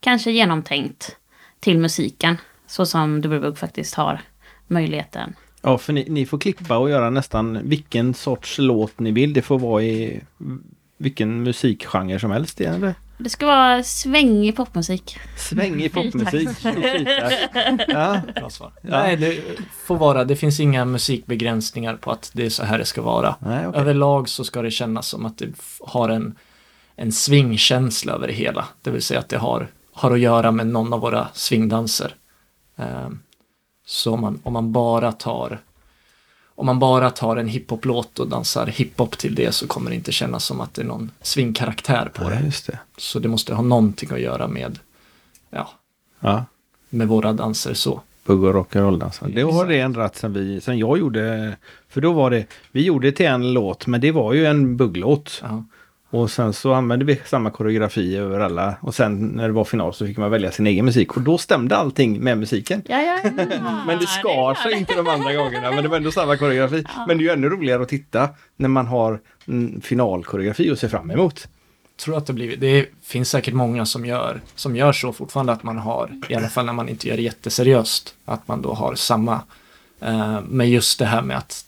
[0.00, 1.16] kanske genomtänkt
[1.60, 2.36] till musiken.
[2.66, 4.20] Så som Dubbelbugg faktiskt har
[4.66, 5.34] möjligheten.
[5.62, 9.32] Ja, för ni, ni får klippa och göra nästan vilken sorts låt ni vill.
[9.32, 10.20] Det får vara i
[10.96, 12.60] vilken musikgenre som helst.
[12.60, 12.94] Eller?
[13.18, 15.18] Det ska vara svängig popmusik.
[15.36, 16.48] Svängig popmusik.
[17.88, 18.20] ja.
[18.34, 18.72] Bra svar.
[18.82, 19.42] Nej, det
[19.84, 23.36] får vara, det finns inga musikbegränsningar på att det är så här det ska vara.
[23.38, 23.80] Nej, okej.
[23.80, 25.48] Överlag så ska det kännas som att det
[25.80, 26.34] har en,
[26.96, 28.64] en swingkänsla över det hela.
[28.82, 29.68] Det vill säga att det har,
[30.00, 32.14] har att göra med någon av våra swingdanser.
[32.76, 33.18] Ehm,
[33.86, 35.60] så om man, om man bara tar
[36.54, 40.12] om man bara tar en hiphop-låt och dansar hiphop till det så kommer det inte
[40.12, 42.40] kännas som att det är någon swingkaraktär på Ja, det.
[42.44, 42.78] just det.
[42.96, 44.78] Så det måste ha någonting att göra med,
[45.50, 45.70] ja,
[46.20, 46.44] Ja.
[46.88, 48.00] med våra danser så.
[48.24, 49.28] Bugg och rock'n'roll-dansar.
[49.34, 51.56] Det har det ändrat sen, vi, sen jag gjorde,
[51.88, 55.40] för då var det, vi gjorde till en låt, men det var ju en bugglåt.
[55.42, 55.64] Ja.
[56.10, 59.94] Och sen så använde vi samma koreografi över alla och sen när det var final
[59.94, 62.82] så fick man välja sin egen musik och då stämde allting med musiken.
[62.86, 63.30] Ja, ja, ja.
[63.86, 66.84] Men det skar sig inte de andra gångerna, men det var ändå samma koreografi.
[67.06, 70.88] Men det är ju ännu roligare att titta när man har en finalkoreografi att se
[70.88, 71.48] fram emot.
[72.04, 75.62] tror att det blir, det finns säkert många som gör, som gör så fortfarande att
[75.62, 78.94] man har, i alla fall när man inte gör det jätteseriöst, att man då har
[78.94, 79.40] samma.
[80.00, 81.64] Eh, men just det här med att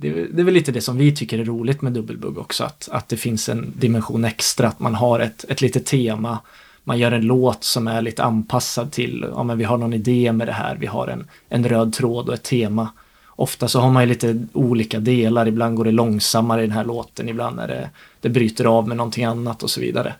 [0.00, 2.88] det, det är väl lite det som vi tycker är roligt med dubbelbugg också, att,
[2.92, 6.38] att det finns en dimension extra, att man har ett, ett litet tema,
[6.84, 10.32] man gör en låt som är lite anpassad till, ja men vi har någon idé
[10.32, 12.88] med det här, vi har en, en röd tråd och ett tema.
[13.26, 16.84] Ofta så har man ju lite olika delar, ibland går det långsammare i den här
[16.84, 20.14] låten, ibland är det, det bryter av med någonting annat och så vidare.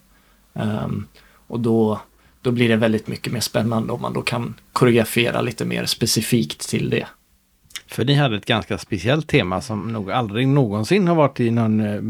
[0.52, 1.06] Um,
[1.46, 2.00] och då,
[2.42, 6.68] då blir det väldigt mycket mer spännande om man då kan koreografera lite mer specifikt
[6.68, 7.06] till det.
[7.90, 11.80] För ni hade ett ganska speciellt tema som nog aldrig någonsin har varit i någon
[11.80, 12.00] eh,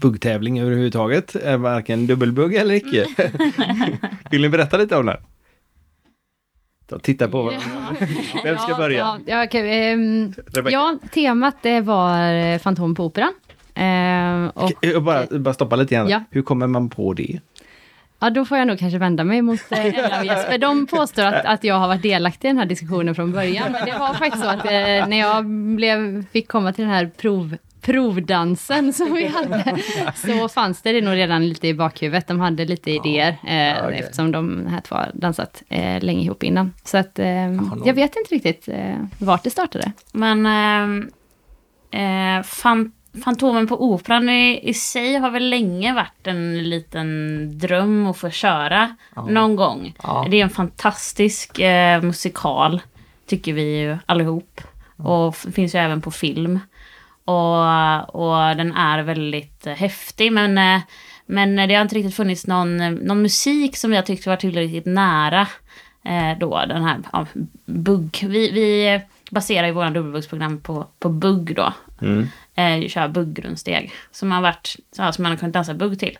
[0.00, 1.36] buggtävling överhuvudtaget.
[1.44, 3.06] Eh, Varken dubbelbugg eller icke.
[4.30, 5.20] Vill ni berätta lite om det?
[6.90, 7.52] Så, titta på
[8.44, 8.98] Vem ska börja?
[8.98, 10.74] Ja, ja, okej, ehm, Rebecca.
[10.74, 13.32] ja, temat det var eh, Fantom på Operan.
[13.74, 16.08] Ehm, och, bara, bara stoppa lite grann.
[16.08, 16.24] Ja.
[16.30, 17.40] Hur kommer man på det?
[18.24, 20.58] Ja, då får jag nog kanske vända mig mot eh, Ella och Jesper.
[20.58, 23.72] De påstår att, att jag har varit delaktig i den här diskussionen från början.
[23.72, 27.10] Men det var faktiskt så att eh, när jag blev, fick komma till den här
[27.16, 29.76] prov, provdansen som vi hade,
[30.14, 32.28] så fanns det, det nog redan lite i bakhuvudet.
[32.28, 33.98] De hade lite idéer, eh, okej.
[33.98, 36.72] eftersom de här två har dansat eh, länge ihop innan.
[36.84, 37.52] Så att, eh,
[37.84, 39.92] jag vet inte riktigt eh, vart det startade.
[40.12, 41.10] Men ehm,
[41.90, 42.92] eh, fan,
[43.24, 48.30] Fantomen på Operan i, i sig har väl länge varit en liten dröm att få
[48.30, 48.96] köra
[49.28, 49.94] någon gång.
[50.02, 50.26] Ja.
[50.30, 52.80] Det är en fantastisk eh, musikal,
[53.26, 54.60] tycker vi ju allihop.
[54.96, 56.60] Och f- finns ju även på film.
[57.24, 60.80] Och, och den är väldigt eh, häftig, men, eh,
[61.26, 64.86] men det har inte riktigt funnits någon, eh, någon musik som jag tyckte var tillräckligt
[64.86, 65.40] nära
[66.04, 67.26] eh, då, den här ja,
[67.64, 68.24] bugg.
[68.28, 69.00] Vi, vi
[69.30, 71.72] baserar ju våra dubbelbuggsprogram på, på bugg då.
[72.02, 72.28] Mm.
[72.54, 73.92] Eh, köra buggrundsteg.
[74.10, 76.18] Som man, varit, så, som man har kunnat dansa bugg till.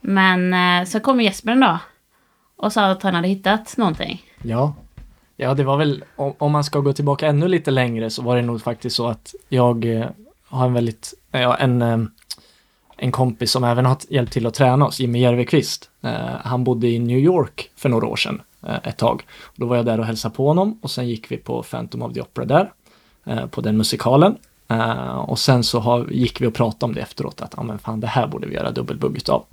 [0.00, 1.78] Men eh, så kom Jesper en dag
[2.56, 4.22] och sa att han hade hittat någonting.
[4.42, 4.74] Ja.
[5.36, 8.36] Ja, det var väl, om, om man ska gå tillbaka ännu lite längre så var
[8.36, 10.06] det nog faktiskt så att jag eh,
[10.46, 11.98] har en väldigt, eh, ja, en, eh,
[12.96, 15.90] en kompis som även har hjälpt till att träna oss, Jimmy Järvekvist.
[16.02, 19.22] Eh, han bodde i New York för några år sedan, eh, ett tag.
[19.56, 22.12] Då var jag där och hälsade på honom och sen gick vi på Phantom of
[22.12, 22.72] the Opera där,
[23.26, 24.36] eh, på den musikalen.
[24.72, 27.78] Eh, och sen så har, gick vi och pratade om det efteråt, att ja men
[27.78, 29.44] fan det här borde vi göra dubbelbugg utav.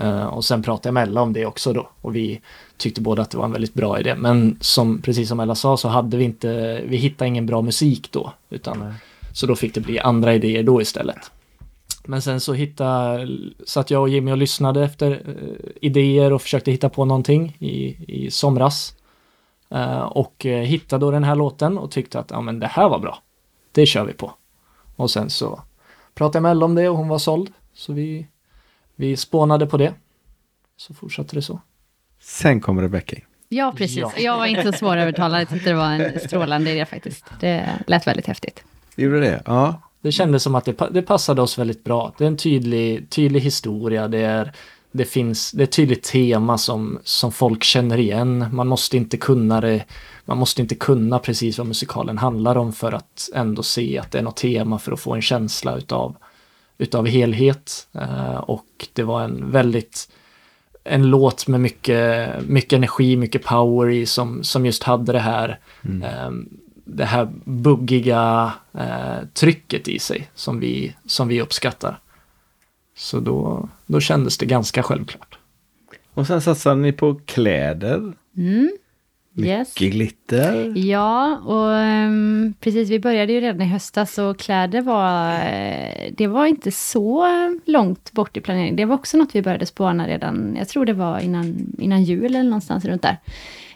[0.00, 2.40] Eh, och sen pratade jag med Ella om det också då och vi
[2.76, 4.14] tyckte båda att det var en väldigt bra idé.
[4.14, 8.08] Men som, precis som Ella sa så hade vi inte, vi hittade ingen bra musik
[8.12, 8.32] då.
[8.50, 8.94] Utan,
[9.32, 11.30] så då fick det bli andra idéer då istället.
[12.04, 13.28] Men sen så hittade,
[13.66, 17.96] satt jag och Jimmy och lyssnade efter eh, idéer och försökte hitta på någonting i,
[18.08, 18.94] i somras.
[20.08, 23.18] Och hittade då den här låten och tyckte att ja, men det här var bra.
[23.72, 24.32] Det kör vi på.
[24.96, 25.62] Och sen så
[26.14, 27.52] pratade jag med Ella om det och hon var såld.
[27.74, 28.26] Så vi,
[28.96, 29.94] vi spånade på det.
[30.76, 31.60] Så fortsatte det så.
[32.20, 33.22] Sen kommer Rebecca in.
[33.48, 33.98] Ja, precis.
[33.98, 34.12] Ja.
[34.16, 35.40] Jag var inte så svårövertalad.
[35.40, 37.24] Jag tyckte det var en strålande idé faktiskt.
[37.40, 38.64] Det lät väldigt häftigt.
[38.96, 39.42] Gjorde det?
[39.46, 39.82] Ja.
[40.00, 42.14] Det kändes som att det, det passade oss väldigt bra.
[42.18, 44.08] Det är en tydlig, tydlig historia.
[44.08, 44.52] Det är,
[44.92, 48.46] det finns, det är ett tydligt tema som, som folk känner igen.
[48.52, 49.84] Man måste inte kunna det.
[50.24, 54.18] Man måste inte kunna precis vad musikalen handlar om för att ändå se att det
[54.18, 56.16] är något tema för att få en känsla utav,
[56.78, 57.88] utav helhet.
[57.92, 60.08] Eh, och det var en väldigt
[60.84, 65.58] en låt med mycket, mycket energi, mycket power i som, som just hade det här
[65.82, 66.30] eh,
[66.84, 72.00] det här buggiga eh, trycket i sig som vi, som vi uppskattar.
[72.96, 75.38] Så då, då kändes det ganska självklart.
[76.14, 78.12] Och sen satsade ni på kläder.
[78.36, 78.70] Mm.
[79.36, 79.68] Yes.
[79.68, 80.72] Mycket glitter.
[80.76, 86.26] Ja, och ehm, precis, vi började ju redan i höstas och kläder var, eh, det
[86.26, 87.28] var inte så
[87.64, 88.76] långt bort i planeringen.
[88.76, 92.24] Det var också något vi började spåna redan, jag tror det var innan, innan jul
[92.24, 93.16] eller någonstans runt där.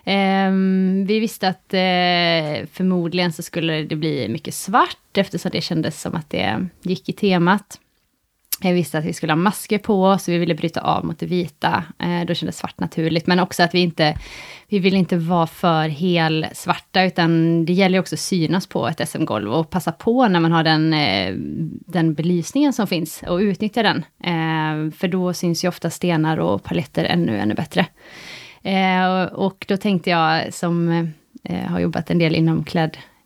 [0.05, 6.01] Ehm, vi visste att eh, förmodligen så skulle det bli mycket svart eftersom det kändes
[6.01, 7.81] som att det gick i temat.
[8.61, 11.27] Jag visste att vi skulle ha masker på oss, vi ville bryta av mot det
[11.27, 11.85] vita.
[11.99, 14.19] Eh, då kändes svart naturligt, men också att vi inte,
[14.69, 19.09] vi vill inte vara för hel svarta, utan det gäller också att synas på ett
[19.09, 21.35] SM-golv och passa på när man har den, eh,
[21.87, 24.05] den belysningen som finns och utnyttja den.
[24.23, 27.87] Eh, för då syns ju ofta stenar och paletter ännu, ännu bättre.
[28.63, 30.89] Eh, och då tänkte jag, som
[31.45, 32.65] eh, har jobbat en del inom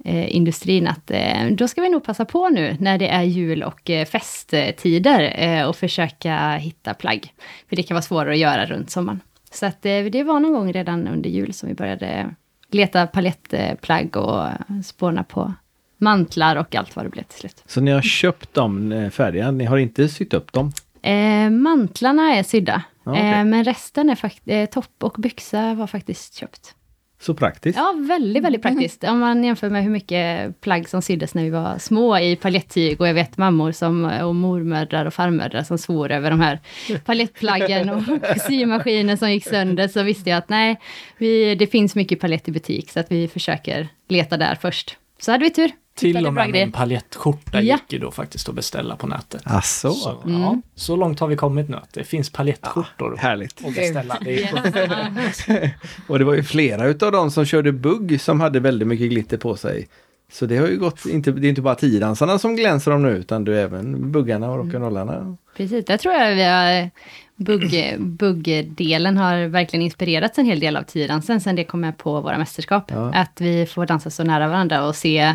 [0.04, 3.90] klädindustrin, att eh, då ska vi nog passa på nu när det är jul och
[3.90, 7.34] eh, festtider eh, och försöka hitta plagg.
[7.68, 9.20] För det kan vara svårare att göra runt sommaren.
[9.50, 12.34] Så att, eh, det var någon gång redan under jul som vi började
[12.72, 14.46] leta palettplagg och
[14.84, 15.54] spåna på
[15.98, 17.62] mantlar och allt vad det blev till slut.
[17.66, 20.72] Så ni har köpt dem eh, färdiga, ni har inte sytt upp dem?
[21.02, 23.30] Eh, mantlarna är sydda, okej.
[23.30, 26.74] eh, men resten är faktiskt, eh, topp och byxa var faktiskt köpt.
[27.20, 27.78] Så praktiskt.
[27.78, 29.04] Ja, väldigt, väldigt praktiskt.
[29.04, 33.00] Om man jämför med hur mycket plagg som syddes när vi var små i paljettyg.
[33.00, 36.60] Och jag vet mammor som, och mormödrar och farmödrar som svor över de här
[37.04, 38.02] palettplaggen och
[38.46, 39.88] symaskiner som gick sönder.
[39.88, 40.80] Så visste jag att nej,
[41.18, 44.96] vi, det finns mycket palett i butik, så att vi försöker leta där först.
[45.18, 45.70] Så hade vi tur.
[45.94, 47.74] Till och med min paljettskjorta Ja.
[47.74, 49.42] gick ju då faktiskt att beställa på nätet.
[49.44, 50.40] Asså, Så, Mm.
[50.42, 53.64] ja, så långt har vi kommit nu att det finns paljettskjortor härligt.
[53.66, 54.16] att beställa.
[54.24, 55.70] Det är,
[56.08, 59.36] Och det var ju flera utav dem som körde bugg som hade väldigt mycket glitter
[59.36, 59.88] på sig.
[60.32, 63.08] Så det har ju gått, inte, det är inte bara tiodansarna som glänser om nu
[63.10, 65.36] utan är även buggarna och rock'n'rollarna.
[65.56, 66.90] Precis, där tror jag vi har
[67.36, 72.20] bugg, buggdelen har verkligen inspirerats en hel del av tiodansen sen det kom med på
[72.20, 72.90] våra mästerskap.
[72.94, 73.12] Ja.
[73.14, 75.34] Att vi får dansa så nära varandra och se,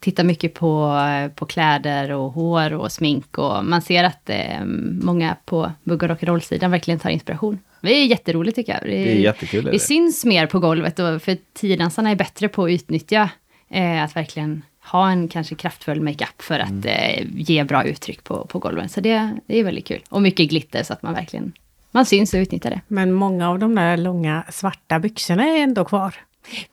[0.00, 0.96] titta mycket på,
[1.34, 4.64] på kläder och hår och smink och man ser att eh,
[5.02, 7.58] många på bugg och rock'n'roll-sidan verkligen tar inspiration.
[7.80, 8.82] Det är jätteroligt tycker jag.
[8.84, 9.64] Det är jättekul.
[9.64, 9.78] Det Det.
[9.78, 13.30] syns mer på golvet, och för tiodansarna är bättre på att utnyttja,
[13.70, 18.46] eh, att verkligen ha en kanske kraftfull makeup för att eh, ge bra uttryck på,
[18.46, 18.88] på golven.
[18.88, 20.00] Så det, det är väldigt kul.
[20.08, 21.52] Och mycket glitter så att man verkligen,
[21.90, 22.80] man syns och utnyttjar det.
[22.88, 26.14] Men många av de där långa svarta byxorna är ändå kvar.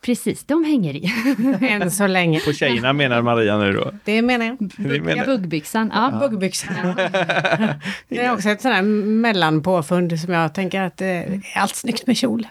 [0.01, 1.13] Precis, de hänger i.
[1.69, 2.39] Än så länge.
[2.39, 3.91] På tjejerna menar Maria nu då?
[4.05, 4.57] Det menar jag.
[4.77, 6.19] Det menar- Buggbyxan, ja.
[6.19, 6.95] Buggbyxorna.
[8.09, 12.07] Det är också ett sånt här mellanpåfund som jag tänker att eh, är allt snyggt
[12.07, 12.47] med kjol.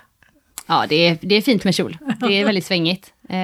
[0.66, 1.98] Ja, det är, det är fint med kjol.
[2.20, 3.12] Det är väldigt svängigt.
[3.28, 3.36] Eh,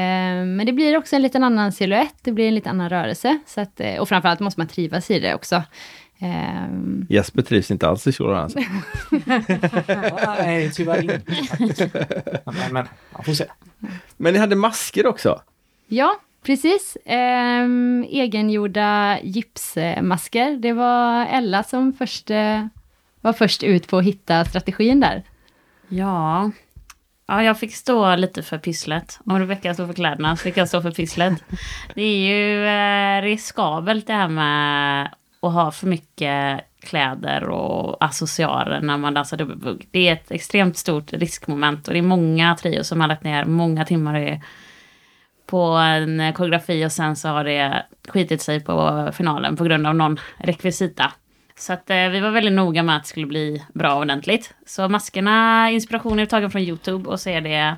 [0.46, 3.38] men det blir också en liten annan silhuett, det blir en lite annan rörelse.
[3.46, 5.62] Så att, eh, och framförallt måste man trivas i det också.
[6.22, 6.68] Eh,
[7.08, 8.58] Jesper trivs inte alls i kjolar alltså.
[10.38, 11.90] nej, tyvärr inte.
[12.44, 13.44] Men, men man får se.
[14.16, 15.42] Men ni hade masker också?
[15.86, 16.96] Ja, precis.
[17.04, 20.56] Ehm, egengjorda gipsmasker.
[20.56, 22.30] Det var Ella som först,
[23.20, 25.22] var först ut på att hitta strategin där.
[25.88, 26.50] Ja.
[27.26, 29.20] Ja, jag fick stå lite för pysslet.
[29.26, 31.44] Om Rebecka stod för kläderna så fick jag stå för pysslet.
[31.94, 35.10] Det är ju eh, riskabelt det här med
[35.42, 39.88] att ha för mycket kläder och accessoarer när man dansar dubbelbugg.
[39.90, 43.44] Det är ett extremt stort riskmoment och det är många trios som har lagt ner
[43.44, 44.40] många timmar
[45.46, 49.94] på en koreografi och sen så har det skitit sig på finalen på grund av
[49.94, 51.12] någon rekvisita.
[51.56, 54.54] Så att eh, vi var väldigt noga med att det skulle bli bra och ordentligt.
[54.66, 57.76] Så maskerna, inspiration är tagen från YouTube och så är det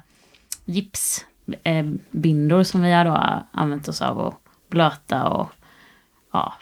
[0.64, 4.34] gipsbindor eh, som vi har då använt oss av och
[4.68, 5.50] blöta och
[6.32, 6.54] ja,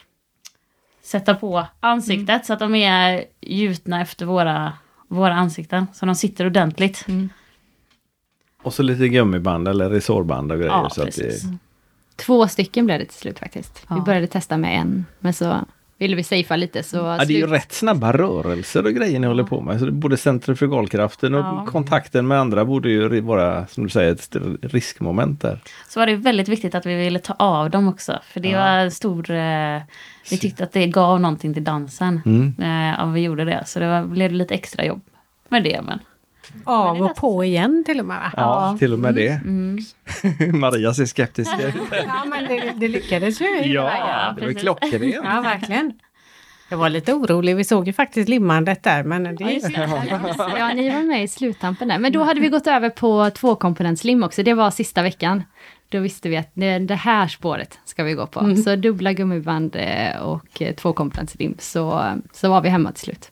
[1.12, 4.72] sätta på ansiktet så att de är gjutna efter våra,
[5.09, 5.87] våra ansikten.
[5.92, 7.07] Så de sitter ordentligt.
[8.62, 10.72] Och så lite gummiband eller resårband och grejer.
[10.72, 11.42] Ja, så att det,
[12.16, 13.79] Två stycken blev det till slut faktiskt.
[13.90, 14.01] Vi Ja.
[14.03, 15.64] började testa med en, men så
[16.02, 16.96] ville vi safea lite så...
[16.96, 19.80] ja, det är ju rätt snabba rörelser och grejer ni håller på med.
[19.80, 21.66] Så både centrifugalkraften och Ja.
[21.68, 25.58] kontakten med andra borde ju vara, som du säger, ett riskmoment där.
[25.88, 28.18] Så var det väldigt viktigt att vi ville ta av dem också.
[28.32, 28.58] För det Ja.
[28.58, 29.30] var en stor...
[29.30, 29.80] Eh,
[30.30, 32.20] vi tyckte att det gav någonting till dansen.
[32.26, 32.54] Mm.
[32.92, 33.62] Eh, om vi gjorde det.
[33.66, 35.00] Så det var, blev lite extra jobb
[35.48, 35.80] med det.
[35.82, 35.98] Men,
[36.64, 38.32] Av och på igen till och med va?
[38.36, 39.28] Ja, till och med det.
[39.28, 39.78] mm.
[40.60, 41.74] Maria ser skeptisk ut.
[42.06, 43.46] Ja, men det, det lyckades ju.
[43.46, 45.14] Ja, det var klockrent.
[45.14, 45.92] Ja, verkligen.
[46.68, 47.56] Jag var lite orolig.
[47.56, 49.88] Vi såg ju faktiskt limmandet där, men det Ja, just det.
[50.58, 51.98] Ja, ni var med i sluttampen där.
[51.98, 54.42] Men då hade vi gått över på tvåkomponentslim också.
[54.42, 55.42] Det var sista veckan.
[55.88, 58.56] Då visste vi att det, det här spåret ska vi gå på.
[58.64, 61.54] Så dubbla gummiband eh, och eh, tvåkomponentslim.
[61.58, 63.32] Så, så var vi hemma till slut.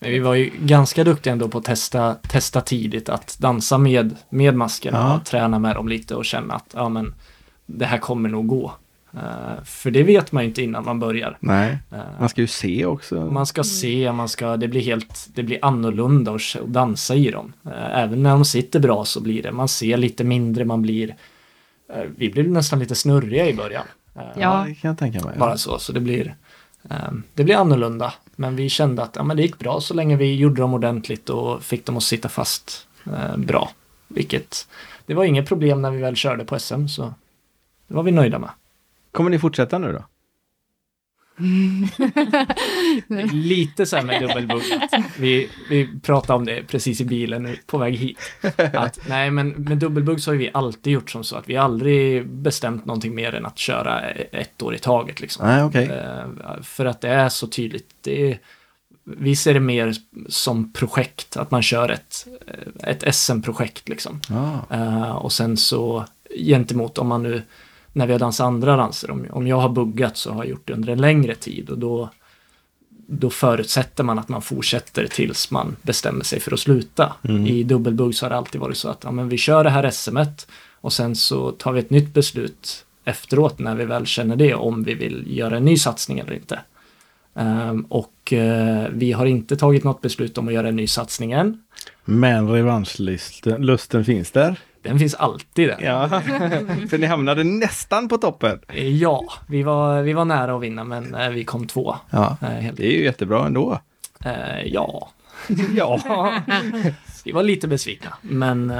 [0.00, 4.16] Men vi var ju ganska duktiga ändå på att testa, testa tidigt att dansa med,
[4.30, 5.16] med maskerna Ja.
[5.16, 7.14] och träna med dem lite och känna att ja, men,
[7.66, 8.72] det här kommer nog gå.
[9.14, 11.36] Eh, för det vet man ju inte innan man börjar.
[11.40, 13.14] Nej, Eh, man ska ju se också.
[13.14, 17.52] man ska se, man ska, det blir helt, det blir annorlunda att dansa i dem.
[17.66, 21.16] Eh, Även när de sitter bra så blir det, man ser lite mindre, man blir,
[22.16, 23.84] vi blev nästan lite snurriga i början.
[24.36, 25.38] Ja, det kan jag tänka mig.
[25.38, 26.34] bara så, så det blir,
[27.34, 28.12] det blir annorlunda.
[28.40, 31.30] Men vi kände att ja, men det gick bra så länge vi gjorde dem ordentligt
[31.30, 33.70] och fick dem att sitta fast eh, bra.
[34.08, 34.68] Vilket,
[35.06, 37.14] det var inget problem när vi väl körde på SM så
[37.86, 38.50] det var vi nöjda med.
[39.12, 40.04] Kommer ni fortsätta nu då?
[43.32, 44.90] Lite så här med dubbelbuggat.
[45.18, 48.18] Vi, vi pratade om det precis i bilen nu på väg hit.
[48.72, 52.28] Att, nej, men med dubbelbugg så har vi alltid gjort som så att vi aldrig
[52.28, 55.20] bestämt någonting mer än att köra ett år i taget.
[55.20, 55.46] Liksom.
[55.46, 55.84] Nej, okej.
[55.84, 57.88] Eh, För att det är så tydligt.
[58.00, 58.38] Det är,
[59.04, 59.94] vi ser det mer
[60.28, 62.26] som projekt, att man kör ett,
[62.82, 64.20] ett SM-projekt liksom.
[64.28, 64.66] Ja.
[64.70, 66.04] Eh, och sen så
[66.38, 67.42] gentemot om man nu,
[67.92, 70.66] när vi har dansat andra danser, om, om jag har buggat så har jag gjort
[70.66, 72.10] det under en längre tid och då
[73.10, 77.12] då förutsätter man att man fortsätter tills man bestämmer sig för att sluta.
[77.22, 77.46] Mm.
[77.46, 79.90] I dubbelbugg så har det alltid varit så att ja, men vi kör det här
[79.90, 80.46] SMet
[80.80, 84.84] och sen så tar vi ett nytt beslut efteråt när vi väl känner det om
[84.84, 86.60] vi vill göra en ny satsning eller inte.
[87.34, 91.32] Ehm, och eh, vi har inte tagit något beslut om att göra en ny satsning
[91.32, 91.62] än.
[92.04, 94.56] Men revanschlusten lusten finns där.
[94.88, 95.78] Den finns alltid där.
[95.82, 96.08] Ja,
[96.90, 98.60] för ni hamnade nästan på toppen.
[98.74, 101.96] Ja, vi var, vi var nära att vinna men eh, vi kom två.
[102.10, 103.80] Ja, Eh, helt, det är ju jättebra ändå.
[104.24, 105.08] eh, ja,
[105.76, 106.00] Ja,
[107.24, 108.14] vi var lite besvikna.
[108.22, 108.72] Men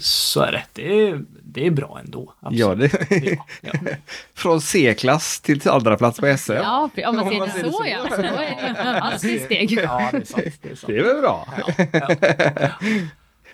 [0.00, 0.62] så är det.
[0.72, 2.32] Det är, det är bra ändå.
[2.40, 2.92] Absolut.
[2.92, 3.72] ja det, Ja, ja.
[4.34, 6.52] från C-klass till andra plats på SM.
[6.52, 7.84] Ja, om man Om ser man det ser det så så.
[7.86, 8.06] ja.
[9.18, 9.72] Så är det steg.
[9.82, 10.44] ja, det är sant.
[10.62, 10.86] Det är sant.
[10.86, 11.46] Det är väl bra?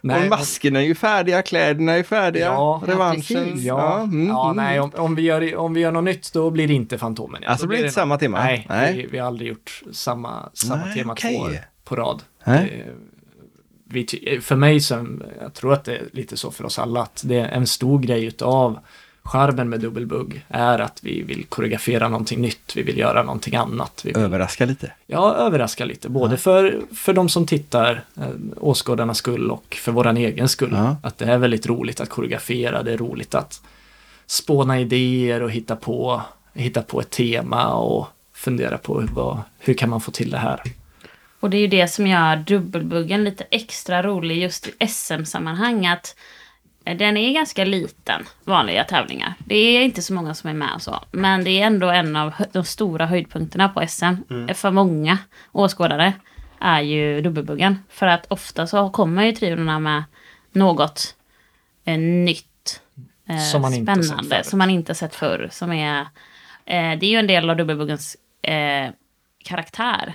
[0.06, 3.44] Nej, och maskerna är ju färdiga, kläderna är färdiga, Ja, revanschen.
[3.44, 3.64] precis.
[3.64, 4.64] Ja, mm, ja mm.
[4.64, 7.42] nej, om, om, vi gör, om vi gör något nytt då blir det inte Fantomen.
[7.44, 8.38] Ja, Alltså Då blir det inte samma tema?
[8.44, 8.96] Nej, Nej.
[8.96, 11.34] Vi, vi har aldrig gjort samma, samma Nej, tema okej.
[11.36, 12.22] två år på rad.
[12.44, 12.70] Det-
[13.86, 14.06] Vi,
[14.42, 17.36] för mig, som, jag tror att det är lite så för oss alla, att det
[17.38, 18.78] är en stor grej utav
[19.24, 24.00] charmen med dubbelbugg är att vi vill koreografera någonting nytt, vi vill göra någonting annat.
[24.04, 24.92] Vi vill, Överraska lite.
[25.06, 30.16] ja, överraska lite, både för, för de som tittar, eh, åskådarnas skull och för våran
[30.16, 30.72] egen skull.
[30.72, 30.96] Ja.
[31.02, 33.62] Att det är väldigt roligt att koreografera, det är roligt att
[34.26, 36.22] spåna idéer och hitta på,
[36.54, 40.62] hitta på ett tema och fundera på vad, hur kan man få till det här.
[41.40, 45.86] Och det är ju det som gör dubbelbuggen lite extra rolig just i SM-sammanhang.
[45.86, 46.16] Att
[46.84, 49.34] den är ganska liten, vanliga tävlingar.
[49.38, 51.04] Det är inte så många som är med och så.
[51.10, 54.04] Men det är ändå en av de stora höjdpunkterna på SM.
[54.30, 54.54] Mm.
[54.54, 55.18] För många
[55.52, 56.12] åskådare
[56.60, 57.78] är ju dubbelbuggen.
[57.88, 60.04] För att ofta så kommer ju triorna med
[60.52, 61.16] något
[61.84, 62.80] eh, nytt.
[63.28, 64.46] Eh, Som man inte sett spännande, förut.
[64.46, 65.48] som man inte sett förr.
[65.52, 66.00] Som är,
[66.64, 68.90] eh, det är ju en del av dubbelbuggens eh,
[69.44, 70.14] karaktär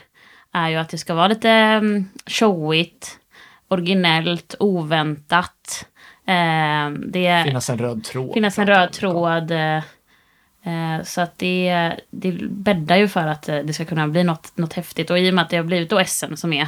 [0.52, 3.20] är ju att det ska vara lite mm, showigt,
[3.68, 5.86] originellt, oväntat.
[6.30, 8.34] Eh, det Finnas en röd tråd.
[8.34, 9.52] finnas en röd tråd.
[9.52, 14.24] eh, eh, så att det, det bäddar ju för att eh, det ska kunna bli
[14.24, 15.10] något, något häftigt.
[15.10, 16.68] Och i och med att det har blivit då SM som är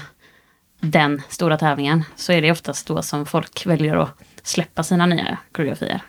[0.80, 5.38] den stora tävlingen så är det oftast då som folk väljer att släppa sina nya
[5.52, 6.02] koreografier.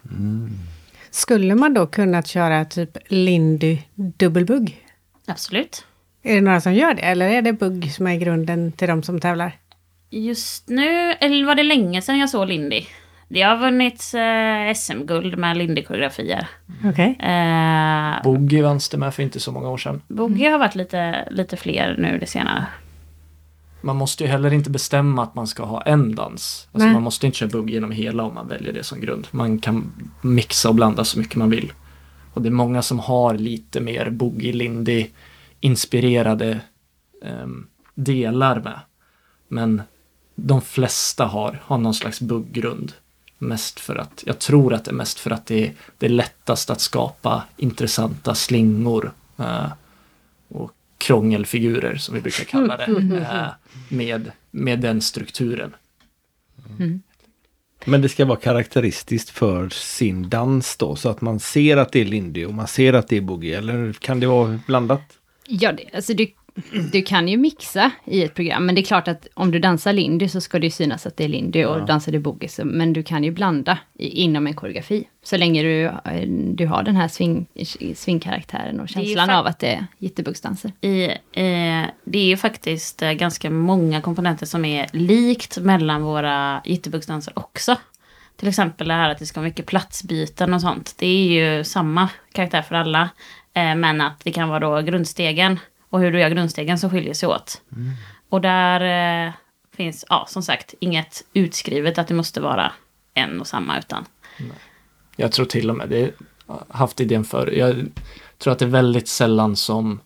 [1.10, 4.86] Skulle man då kunnat köra typ Lindy dubbelbugg?
[5.26, 5.84] Absolut.
[6.22, 7.02] Är det några som gör det?
[7.02, 9.56] Eller är det bugg som är grunden till de som tävlar?
[10.10, 12.86] Just nu, eller var det länge sedan jag såg Lindy?
[13.32, 16.46] Det har vunnits eh, SM-guld med Lindy-koreografier.
[16.84, 17.18] Okej.
[17.20, 20.02] Eh, Boogie vanns det med för inte så många år sedan.
[20.08, 22.66] Boogie har varit lite, lite fler nu det senare.
[23.80, 26.68] Man måste ju heller inte bestämma att man ska ha en dans.
[26.72, 26.94] Alltså Nej.
[26.94, 29.28] man måste inte köra boogie genom hela om man väljer det som grund.
[29.30, 31.72] Man kan mixa och blanda så mycket man vill.
[32.34, 35.06] Och det är många som har lite mer boogie-lindy
[35.60, 36.60] inspirerade
[37.24, 38.80] ehm, delar med.
[39.48, 39.82] Men
[40.34, 42.92] de flesta har, har någon slags bugggrund.
[43.42, 46.10] Mest för att, jag tror att det är mest för att det är, det är
[46.10, 49.12] lättast att skapa intressanta slingor.
[49.38, 49.72] eh,
[50.48, 52.84] och krångelfigurer som vi brukar kalla det.
[53.16, 53.48] eh,
[53.88, 55.74] med, med den strukturen.
[57.84, 62.00] Men det ska vara karaktäristiskt för sin dans då, så att man ser att det
[62.00, 65.02] är Lindy och man ser att det är boogie, eller kan det vara blandat?
[65.46, 66.32] Ja, det, alltså du,
[66.92, 69.92] du kan ju mixa i ett program, men det är klart att om du dansar
[69.92, 72.92] Lindy så ska det ju synas att det är Lindy och dansar du boogie, men
[72.92, 75.08] du kan ju blanda i, inom en koreografi.
[75.22, 77.46] Så länge du, eh, du har den här swing,
[77.94, 80.72] swingkaraktären och känslan av att det är jättebugsdanser.
[80.80, 86.62] I, eh, det är ju faktiskt eh, ganska många komponenter som är likt mellan våra
[86.64, 87.76] jitterbugsdanser också.
[88.36, 90.94] Till exempel det här att det ska vara mycket platsbyten och sånt.
[90.98, 93.08] Det är ju samma karaktär för alla.
[93.54, 95.58] Eh, men att det kan vara då grundstegen
[95.92, 97.62] och hur du gör grundstegen som skiljer sig åt.
[98.28, 99.32] Och där eh,
[99.76, 102.72] finns, ja som sagt, inget utskrivet att det måste vara
[103.14, 104.04] en och samma utan
[105.16, 106.00] Jag tror till och med det.
[106.46, 107.46] Jag har haft idén för.
[107.46, 107.88] Jag
[108.38, 110.00] tror att det är väldigt sällan som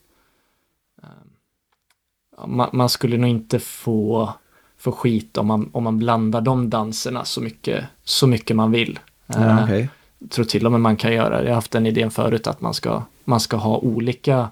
[1.02, 4.32] eh, man, man skulle nog inte få,
[4.78, 8.98] få skit om man, om man blandar de danserna så mycket, så mycket man vill.
[9.26, 9.88] Eh, okej.
[10.30, 12.74] tror till och med man kan göra, jag har haft den idén förut att man
[12.74, 14.50] ska, man ska ha olika,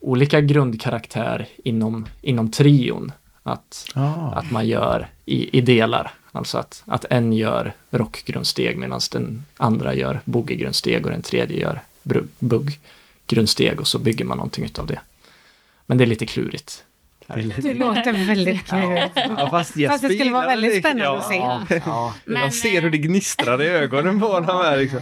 [0.00, 3.12] olika grundkaraktär inom, inom trion.
[3.42, 4.32] Att, Ah.
[4.32, 6.10] att man gör i, i delar.
[6.32, 11.80] Alltså att, att en gör rockgrundsteg medan den andra gör boogiegrundsteg och den tredje gör
[12.38, 15.00] bugggrundsteg och så bygger man någonting utav det.
[15.86, 16.84] Men det är lite klurigt.
[17.26, 19.00] Det låter väldigt kul.
[19.14, 21.16] Ja, fast, Fast det skulle vara väldigt spännande ja.
[21.18, 21.28] att
[21.68, 21.82] se.
[21.86, 25.00] Ja, Men, Man ser hur det gnistrar i ögonen på honom här liksom.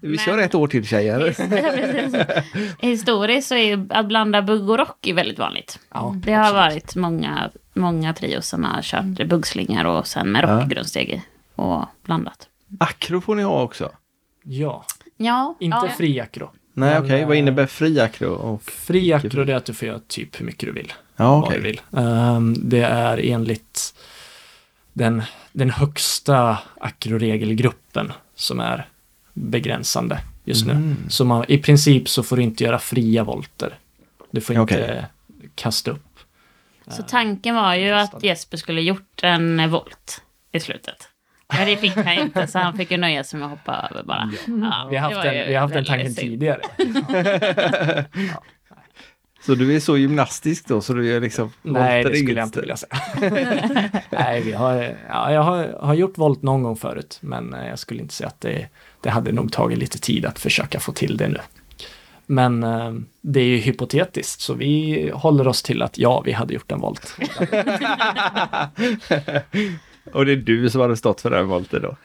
[0.00, 1.36] Vi kör ett år till tjejer.
[2.82, 5.78] Historiskt så är ju att blanda bugg och rock är väldigt vanligt.
[5.94, 6.56] Ja, Det har absolut.
[6.62, 11.22] varit många, många trios som har kört buggslingor och sen med rockgrundsteg i
[11.54, 12.48] och blandat.
[12.80, 13.90] Akro får ni ha också.
[14.42, 14.84] Ja,
[15.22, 15.88] Ja, inte ja.
[15.96, 16.50] fri akro.
[16.72, 18.30] Nej okej, vad eh, innebär fri akro?
[18.32, 18.62] Och...
[18.62, 20.92] Fri akro det är att du får göra typ hur mycket du vill.
[21.16, 21.56] Ja okej.
[21.56, 21.80] du vill.
[21.96, 23.94] Ehm, det är enligt
[24.92, 25.22] den,
[25.52, 28.88] den högsta akroregelgruppen som är
[29.40, 30.72] begränsande just nu.
[30.72, 30.96] Mm.
[31.08, 33.78] Så man, i princip så får du inte göra fria volter.
[34.30, 35.04] Du får inte Okej.
[35.54, 36.18] kasta upp.
[36.88, 40.22] Så tanken var ju att Jesper skulle gjort en eh, volt
[40.52, 41.08] i slutet.
[41.52, 44.02] Men det fick han inte, så han fick ju nöja sig med att hoppa över
[44.02, 44.32] bara.
[44.46, 46.16] Ja, Vi har haft, en, vi har haft den tanken synd.
[46.16, 46.60] tidigare.
[49.40, 51.52] Så du är så gymnastisk då så du gör liksom...
[51.62, 52.96] Nej, det skulle jag inte vilja säga.
[54.10, 57.78] Nej, vi har, ja, jag har, har gjort volt någon gång förut, men eh, jag
[57.78, 58.68] skulle inte säga att det,
[59.00, 61.40] det hade nog tagit lite tid att försöka få till det nu.
[62.26, 66.54] Men eh, det är ju hypotetiskt, så vi håller oss till att ja, vi hade
[66.54, 67.16] gjort en volt.
[70.12, 71.96] Och det är du som hade stått för den volten då?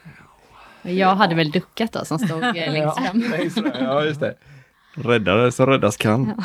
[0.82, 3.72] Jag hade väl duckat då, som stod eh, längst fram.
[3.80, 4.34] Ja, just det.
[4.94, 6.42] Räddare som räddas kan.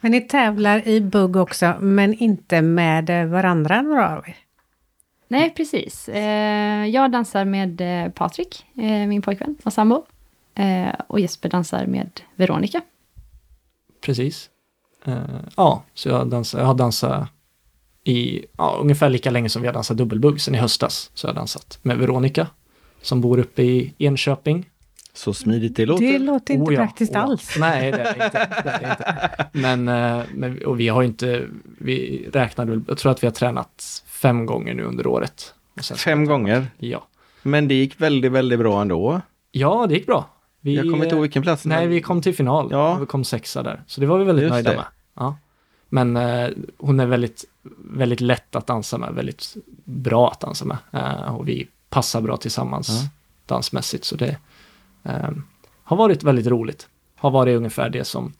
[0.00, 4.36] Men ni tävlar i bugg också, men inte med varandra några av er?
[5.30, 6.08] Nej, precis.
[6.08, 10.04] Eh, jag dansar med eh, Patrik, eh, min pojkvän och sambo.
[11.06, 12.80] Och Jesper dansar med Veronica.
[14.00, 14.50] Precis.
[15.56, 17.28] Ja, så jag, dansar, jag har dansat
[18.04, 21.10] i ja, ungefär lika länge som vi har dansat dubbelbugg, sen i höstas.
[21.14, 22.46] Så jag har dansat med Veronica,
[23.02, 24.70] som bor uppe i Enköping.
[25.12, 26.12] Så smidigt det låter.
[26.12, 27.56] Det låter inte Oh ja, praktiskt oh alls.
[27.58, 28.48] Nej, det är det inte.
[28.64, 29.48] Det är det inte.
[29.52, 29.84] Men,
[30.34, 31.46] men och vi har inte,
[31.78, 35.54] vi räknade jag tror att vi har tränat fem gånger nu under året.
[35.96, 36.66] Fem gånger.
[36.78, 37.06] Ja.
[37.42, 39.20] Men det gick väldigt, väldigt bra ändå.
[39.50, 40.30] Ja, det gick bra.
[40.60, 41.64] Vi, Jag kommer inte ihåg vilken plats.
[41.64, 42.68] Nej, vi kom till final.
[42.70, 42.94] Ja.
[42.94, 43.82] Vi kom sexa där.
[43.86, 44.76] Så det var vi väldigt Just nöjda det.
[44.76, 44.86] med.
[45.14, 45.36] Ja.
[45.88, 46.48] Men eh,
[46.78, 47.44] hon är väldigt,
[47.84, 50.76] väldigt lätt att dansa med, väldigt bra att dansa med.
[50.92, 53.08] Eh, och vi passar bra tillsammans Ja.
[53.46, 54.04] dansmässigt.
[54.04, 54.36] Så det
[55.04, 55.30] eh,
[55.84, 56.88] har varit väldigt roligt.
[57.16, 58.32] Har varit ungefär det som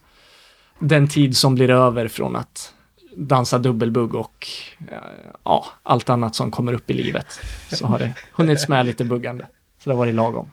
[0.79, 2.73] den tid som blir över från att
[3.15, 4.47] dansa dubbelbugg och
[4.91, 4.97] eh,
[5.43, 7.39] ja, allt annat som kommer upp i livet.
[7.71, 9.47] Så har det hunnits med lite buggande.
[9.83, 10.49] Så det har varit lagom.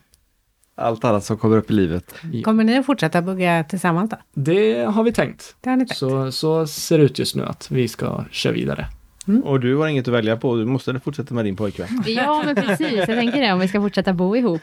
[0.75, 2.15] Allt annat som kommer upp i livet.
[2.45, 4.17] Kommer ni att fortsätta bugga tillsammans då?
[4.35, 5.57] Det har vi tänkt.
[5.61, 5.99] Det har ni tänkt.
[5.99, 8.87] Så, så ser det ut just nu att vi ska köra vidare.
[9.45, 10.57] Och du har inget att välja på.
[10.57, 12.03] Du måste fortsätta med din pojkvän.
[12.07, 12.93] Ja, men precis.
[12.93, 14.63] Jag tänker det, om vi ska fortsätta bo ihop.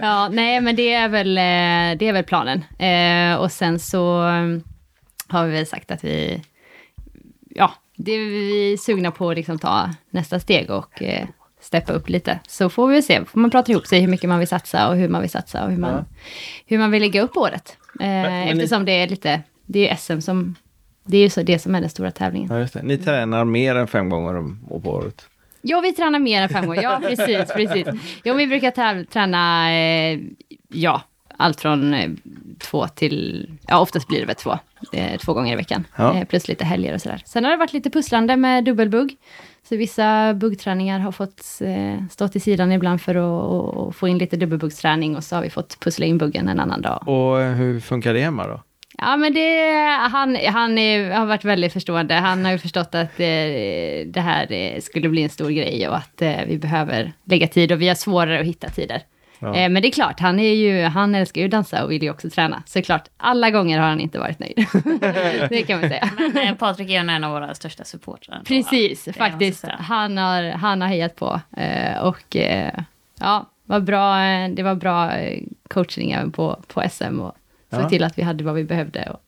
[0.00, 2.64] ja, nej, men det är väl, eh, det är väl planen.
[2.78, 4.20] Eh, och sen så
[5.28, 6.42] har vi väl sagt att vi,
[7.54, 11.26] ja, det är vi sugna på att liksom ta nästa steg och eh,
[11.60, 12.38] steppa upp lite.
[12.48, 14.96] Så får vi se, får man prata ihop sig hur mycket man vill satsa och
[14.96, 16.04] hur man vill satsa och hur man, Ja.
[16.66, 17.76] hur man vill lägga upp året.
[18.00, 20.54] Eh, men ni- eftersom det är lite, det är SM som,
[21.04, 22.48] det är ju så det som är den stora tävlingen.
[22.52, 22.82] Ja, just det.
[22.82, 25.26] Ni tränar mer än fem gånger om om året.
[25.62, 26.82] Ja, vi tränar mer än fem gånger.
[26.82, 27.86] Ja, precis, precis.
[28.24, 30.20] Jo, vi brukar träna, eh,
[30.68, 31.02] ja,
[31.36, 32.10] allt från eh,
[32.58, 34.58] två till, ja, oftast blir det väl två,
[34.92, 35.86] eh, två gånger i veckan.
[35.96, 36.16] Ja.
[36.16, 37.22] Eh, plus lite helger och sådär.
[37.24, 39.16] Sen har det varit lite pusslande med dubbelbugg.
[39.68, 44.18] Så vissa buggträningar har fått eh, stå till sidan ibland för att och, få in
[44.18, 47.08] lite dubbelbuggsträning och så har vi fått pussla in buggen en annan dag.
[47.08, 48.62] Och hur funkar det hemma då?
[48.98, 52.14] Ja, men det, han, han är, har varit väldigt förstående.
[52.14, 56.22] Han har ju förstått att eh, det här skulle bli en stor grej och att
[56.22, 59.02] eh, vi behöver lägga tid och vi har svårare att hitta tider.
[59.38, 59.54] Ja.
[59.56, 62.02] Eh, men det är klart, han, är ju, han älskar ju att dansa och vill
[62.02, 62.62] ju också träna.
[62.66, 64.56] Så det är klart, alla gånger har han inte varit nöjd.
[65.50, 66.10] det kan man säga.
[66.18, 68.42] Men eh, Patrik är en av våra största supportrar.
[68.44, 69.64] Precis, faktiskt.
[69.78, 71.40] Han har, han har hejat på.
[71.56, 72.36] Eh, och
[73.20, 74.16] ja, var bra,
[74.48, 75.10] det var bra
[75.68, 77.20] coachning även på, på SM.
[77.20, 77.36] Och
[77.70, 77.88] såg Ja.
[77.88, 79.10] till att vi hade vad vi behövde.
[79.10, 79.20] Och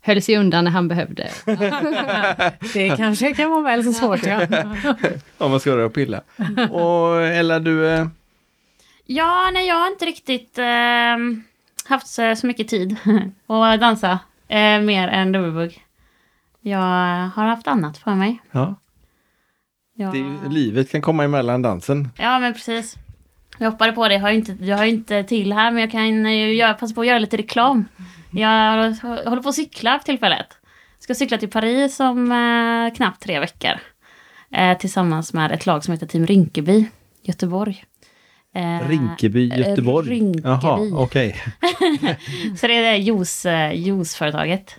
[0.00, 1.28] höll sig undan när han behövde.
[2.74, 4.26] Det kanske kan vara väl så svårt.
[4.26, 4.40] Ja.
[5.38, 6.20] Om man ska röra och pilla.
[6.70, 8.08] Och Ella, du...
[9.10, 11.16] Ja, nej, jag har inte riktigt eh,
[11.84, 12.96] haft så, så mycket tid
[13.46, 15.84] att dansa eh, mer än dubbelbugg.
[16.60, 16.78] Jag
[17.28, 18.42] har haft annat för mig.
[18.50, 18.74] Ja,
[19.94, 20.12] Jag...
[20.12, 22.08] det, livet kan komma emellan dansen.
[22.16, 22.96] Ja, men precis.
[23.58, 24.14] Jag hoppade på det.
[24.14, 26.94] Jag har ju inte, jag har inte till här, men jag kan ju göra, passa
[26.94, 27.84] på att göra lite reklam.
[28.30, 30.46] Jag håller på att cykla för tillfället.
[30.98, 33.72] Ska cykla till Paris om eh, knappt tre veckor.
[34.50, 36.86] Eh, tillsammans med ett lag som heter Team Rinkeby,
[37.22, 37.84] Göteborg.
[38.58, 40.08] Eh, Rinkeby, Göteborg.
[40.10, 40.48] Rinkeby.
[40.48, 41.36] Jaha, okej.
[42.60, 44.76] Så det är juice, eh, juiceföretaget.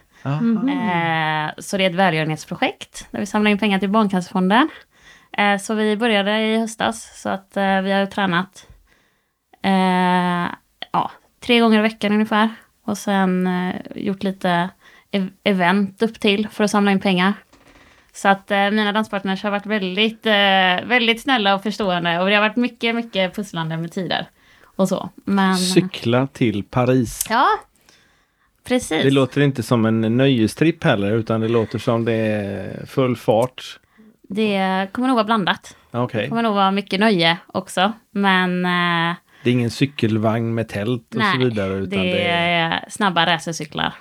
[0.70, 4.70] Eh, så det är ett välgörenhetsprojekt där vi samlar in pengar till Barncancerfonden.
[5.38, 8.68] Eh, så vi började i höstas så att eh, vi har tränat
[9.64, 10.54] eh,
[10.92, 12.50] ja, tre gånger i veckan ungefär.
[12.86, 14.70] Och sen eh, gjort lite
[15.12, 17.34] ev- event upp till för att samla in pengar.
[18.22, 22.20] Så att eh, mina danspartners har varit väldigt, eh, väldigt snälla och förstående.
[22.20, 24.30] Och det har varit mycket, mycket pusslande med tider.
[24.64, 25.10] Och så.
[25.26, 25.58] Men...
[25.58, 27.26] Cykla till Paris.
[27.30, 27.48] Ja,
[28.68, 29.04] precis.
[29.04, 33.80] Det låter inte som en nöjestripp heller utan det låter som det är full fart.
[34.30, 35.78] Det kommer nog vara blandat.
[35.92, 36.22] Okej.
[36.22, 37.94] Det kommer nog vara mycket nöje också.
[38.12, 41.74] Men eh, Det är ingen cykelvagn med tält och nej, så vidare.
[41.74, 42.72] Utan det, det är...
[42.72, 43.94] är snabba racercyklar.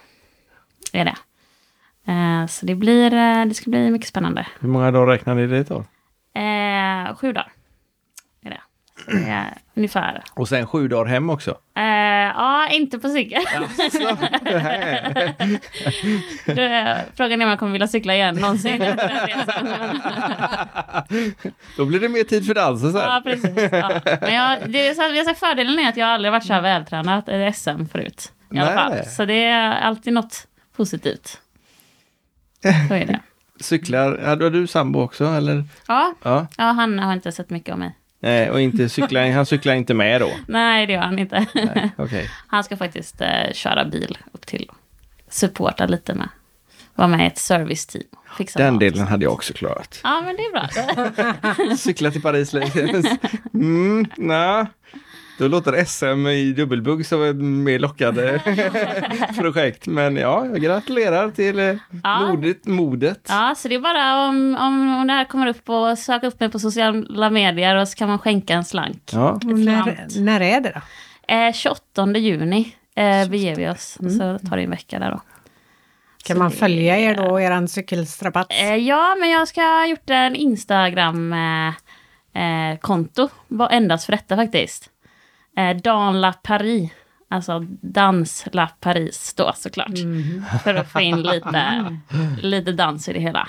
[0.93, 1.17] Det är det.
[2.09, 4.47] Eh, så det, blir, eh, det ska bli mycket spännande.
[4.61, 5.85] Hur många dagar räknar ni det tar?
[6.35, 7.53] Eh, sju dagar.
[8.45, 8.61] Är det.
[9.05, 10.23] Så det är ungefär.
[10.35, 11.51] Och sen sju dagar hem också.
[11.77, 13.43] Eh, ja, inte på cykel.
[16.47, 18.79] Det- Frågan är om jag kommer vilja cykla igen någonsin.
[21.77, 23.01] Då blir det mer tid för dansen sen.
[23.01, 23.69] Ja, precis.
[23.73, 24.01] Ja.
[24.21, 27.29] Men jag, det så, jag säger fördelen är att jag aldrig varit så här vältränad
[27.29, 28.33] i SM förut.
[28.53, 28.77] I alla Nej.
[28.77, 29.05] fall.
[29.07, 30.47] Så det är alltid något
[30.77, 31.41] positivt.
[32.63, 33.21] Så är det.
[33.61, 35.65] Cyklar, har du sambo också eller?
[35.89, 36.47] Ja, Ja.
[36.57, 37.95] ja, han har inte sett mycket om mig.
[38.21, 40.31] Nej, och inte cyklar, han cyklar inte med då?
[40.49, 41.47] Nej, det gör han inte.
[41.55, 42.31] Nej, okej.
[42.47, 44.71] Han ska faktiskt eh, köra bil upp till
[45.29, 46.29] supporta lite med.
[46.95, 48.05] Vara med i ett serviceteam.
[48.37, 50.01] Fixa Den delen hade jag också klarat.
[50.03, 50.53] Ja, men det är
[51.63, 51.77] bra.
[51.77, 52.55] Cykla till Paris.
[53.55, 54.67] Mm, nej.
[55.39, 58.39] Då låter SM i dubbelbugg som ett mer lockande
[59.39, 59.87] projekt.
[59.87, 61.75] Men ja, jag gratulerar till eh,
[62.05, 62.27] Ja.
[62.29, 62.67] modet.
[62.67, 63.27] modet.
[63.29, 66.41] Ja, så det är bara om, om, om det här kommer upp och söka upp
[66.41, 69.03] mig på sociala medier och så kan man skänka en slank.
[69.13, 69.31] Ja.
[69.33, 70.81] Och när, när är det då?
[71.35, 75.21] Eh, 28 juni eh, beger vi oss, så tar det en vecka där då.
[76.25, 78.61] Kan Så man det- följa er då och eran cykelstrapats?
[78.61, 83.23] Eh, ja, men jag ska ha gjort en Instagram-konto,
[83.61, 84.91] eh, endast för detta faktiskt.
[85.59, 86.91] Eh, Dan La Paris,
[87.29, 89.99] alltså Dans La Paris då såklart.
[90.65, 91.97] För att få in lite,
[92.43, 93.49] lite dans i det hela.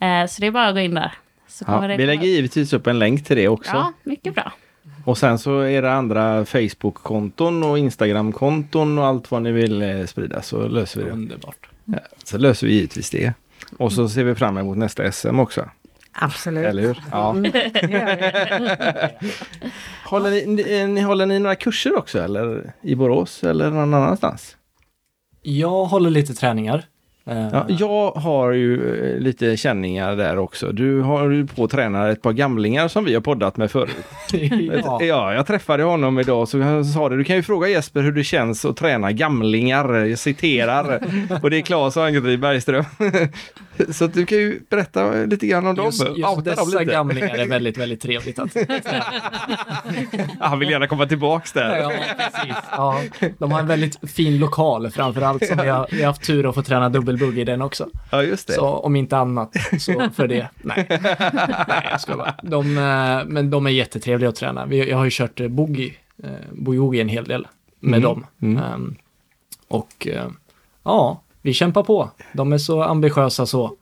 [0.00, 1.12] Eh, så det är bara att gå in där.
[1.48, 3.70] Så Ja, vi lägger givetvis upp en länk till det också.
[3.72, 4.52] Ja, mycket bra.
[5.04, 10.06] Och sen så är det andra Facebook-konton och Instagram-konton och allt vad ni vill eh,
[10.06, 11.12] sprida så löser vi det.
[11.12, 11.68] Underbart.
[11.84, 13.32] Ja, så löser vi givetvis det.
[13.78, 15.68] Och så ser vi fram emot nästa SM också.
[16.20, 16.66] Absolut.
[16.66, 16.98] Eller hur?
[17.10, 17.32] Ja.
[17.42, 17.50] Vi.
[20.04, 22.72] Håller ni, ni, ni, håller ni några kurser också eller?
[22.82, 24.56] I Borås eller någon annanstans?
[25.42, 26.84] Jag håller lite träningar.
[27.26, 30.72] Eh, Ja, jag har ju eh, lite känningar där också.
[30.72, 33.96] Du har ju på att träna ett par gamlingar som vi har poddat med förut.
[34.84, 34.98] ja.
[35.02, 37.16] Ja, jag träffade honom idag så han sa det.
[37.16, 39.94] Du kan ju fråga Jesper hur det känns att träna gamlingar.
[39.94, 41.00] Jag citerar.
[41.42, 42.84] Och det är Claes och Ann-Katrin Bergström.
[43.92, 45.84] Så att du kan ju berätta lite grann om dem.
[45.86, 46.84] Just, Outa just dem dessa lite.
[46.92, 48.56] gamlingar är väldigt, väldigt trevligt att
[50.40, 51.76] Han vill gärna komma tillbaks där.
[51.78, 52.56] Ja, precis.
[52.70, 53.02] Ja,
[53.38, 56.54] de har en väldigt fin lokal framförallt som vi har, vi har haft tur att
[56.54, 57.88] få träna dubbelbugg i den också.
[58.10, 58.52] Ja, just det.
[58.52, 60.48] Så om inte annat så för det.
[60.62, 60.86] Nej,
[61.68, 62.34] Nej jag ska bara.
[62.42, 64.74] De, eh, men de är jättetrevliga att träna.
[64.74, 67.46] Jag har ju kört eh, boogie, eh, boogie en hel del
[67.80, 68.26] med Mm, dem.
[68.42, 68.62] mm.
[68.62, 68.94] Ehm,
[69.68, 70.08] och
[70.84, 72.10] ja, vi kämpar på.
[72.32, 73.76] De är så ambitiösa så.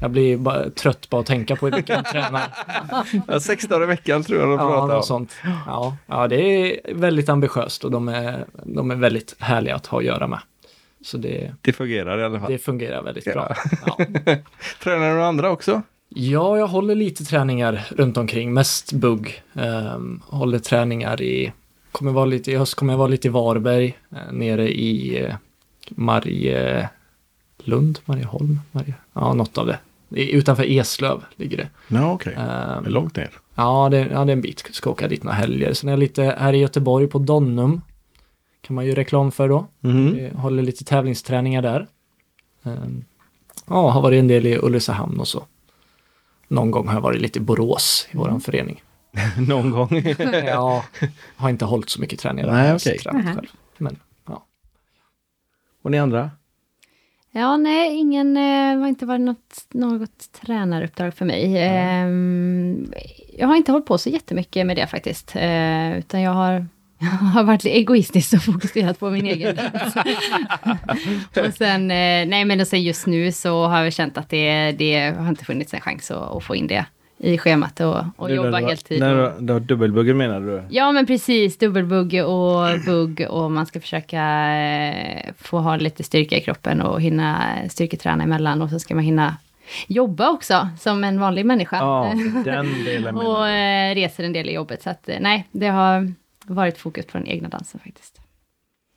[0.00, 2.42] Jag blir bara trött bara att tänka på hur mycket de tränar.
[3.28, 4.88] Ja, sex dagar i veckan tror jag de Ja, pratar om.
[4.88, 5.32] något sånt.
[5.66, 9.98] Ja, ja, det är väldigt ambitiöst och de är, de är väldigt härliga att ha
[9.98, 10.40] att göra med.
[11.04, 12.52] Så det, Det fungerar i alla fall.
[12.52, 13.32] det fungerar väldigt Ja.
[13.32, 13.54] bra.
[14.26, 14.36] Ja.
[14.82, 15.82] Tränar du andra också?
[16.08, 19.42] ja, jag håller lite träningar runt omkring, mest bugg.
[19.52, 21.52] Um, håller träningar i,
[21.92, 25.34] kommer vara lite, i höst kommer jag vara lite i Varberg, eh, nere i uh,
[27.58, 29.78] Marielund, Marieholm, Marie, ja något av det.
[30.10, 31.68] Utanför Eslöv ligger det.
[31.88, 32.34] Ja, okej.
[32.38, 33.30] Ehm, långt ner.
[33.54, 34.64] Ja det, ja, det är en bit.
[34.72, 35.72] Ska åka dit några helger.
[35.72, 37.80] Sen är jag lite här i Göteborg på Donnum.
[38.60, 39.66] Kan man ju reklam för då.
[39.80, 41.86] Vi håller lite tävlingsträningar där.
[42.64, 43.04] Ehm,
[43.66, 45.44] Ja, har varit en del i Ulricehamn och så.
[46.48, 48.82] Någon gång har jag varit lite i Borås i våran förening.
[49.48, 49.88] Någon gång.
[50.46, 50.84] Ja,
[51.36, 52.52] har inte hållit så mycket träningar.
[52.52, 52.98] Nej, okej.
[53.02, 53.46] själv.
[53.78, 53.96] Men
[54.26, 54.44] ja.
[55.82, 56.30] Och ni andra?
[57.30, 61.58] Ja, nej, ingen, eh, har inte varit något, något tränaruppdrag för mig.
[61.58, 62.92] Ehm,
[63.38, 65.36] jag har inte hållit på så jättemycket med det faktiskt.
[65.36, 66.66] Eh, utan jag har,
[66.98, 69.96] jag har varit egoistisk och fokuserat på min egen dans.
[71.36, 74.72] och sen, eh, nej men och sen just nu så har jag känt att det,
[74.72, 76.84] det har inte funnits en chans att, att få in det
[77.18, 79.00] i schemat och, och jobba heltid.
[79.00, 80.62] När du, du har dubbelbuggen menar du?
[80.70, 84.22] Ja men precis, dubbelbugg och bugg och man ska försöka
[84.56, 89.04] eh, få ha lite styrka i kroppen och hinna styrketräna emellan och så ska man
[89.04, 89.36] hinna
[89.86, 91.76] jobba också som en vanlig människa.
[91.76, 92.12] Ja,
[92.44, 96.12] den delen och eh, reser en del i jobbet så att eh, nej, det har
[96.44, 98.20] varit fokus på den egna dansen faktiskt.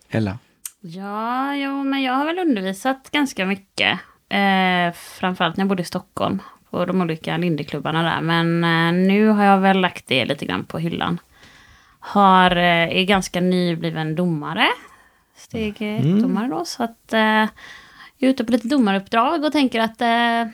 [0.09, 0.37] Ella?
[0.79, 3.99] Ja, jo, men jag har väl undervisat ganska mycket.
[4.29, 6.39] Eh, framförallt när jag bodde i Stockholm.
[6.71, 8.21] På de olika lindyklubbarna där.
[8.21, 11.19] Men eh, nu har jag väl lagt det lite grann på hyllan.
[11.99, 14.67] Har, eh, är ganska nybliven domare.
[15.37, 16.65] Steg ett domare då.
[16.65, 20.53] Så att eh, jag är ute på lite domaruppdrag och tänker att eh,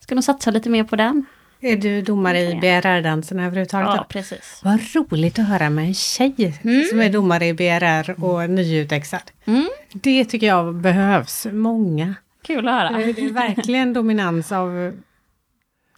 [0.00, 1.26] ska nog satsa lite mer på den.
[1.60, 3.88] Är du domare i BRR-dansen överhuvudtaget?
[3.96, 4.60] Ja, precis.
[4.64, 6.52] Vad roligt att höra med en tjej
[6.90, 9.22] som är domare i BRR och nyutexad.
[9.44, 9.68] Mm.
[9.92, 11.46] Det tycker jag behövs.
[11.52, 12.14] Många.
[12.42, 12.90] Kul att höra.
[12.90, 14.92] Det är verkligen dominans av...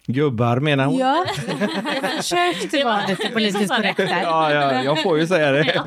[0.07, 0.97] Gubbar menar hon?
[0.97, 1.25] Ja,
[2.01, 4.21] jag försökte vara lite politiskt korrekt där.
[4.23, 5.63] Ja, ja, jag får ju säga det.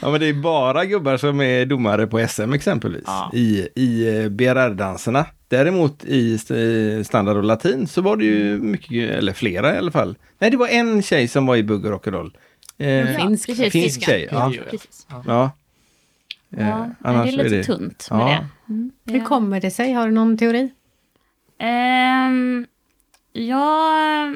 [0.00, 3.02] ja, men det är bara gubbar som är domare på SM exempelvis.
[3.06, 3.30] Ja.
[3.34, 5.26] I, i eh, BRR-danserna.
[5.48, 9.90] Däremot i st- standard och latin så var det ju mycket, eller flera i alla
[9.90, 10.16] fall.
[10.38, 12.30] Nej, det var en tjej som var i bugg och rock'n'roll.
[12.78, 13.46] Eh, Finsk.
[13.48, 14.28] precis, finsk tjej.
[14.32, 14.52] Ja.
[15.26, 15.50] Ja.
[16.56, 18.26] Eh, Ja, det är lite det- tunt med Ja.
[18.26, 18.72] det.
[18.72, 19.24] Mm, Hur ja.
[19.24, 19.92] kommer det sig?
[19.92, 20.70] Har du någon teori?
[21.60, 22.66] Um,
[23.32, 24.32] ja,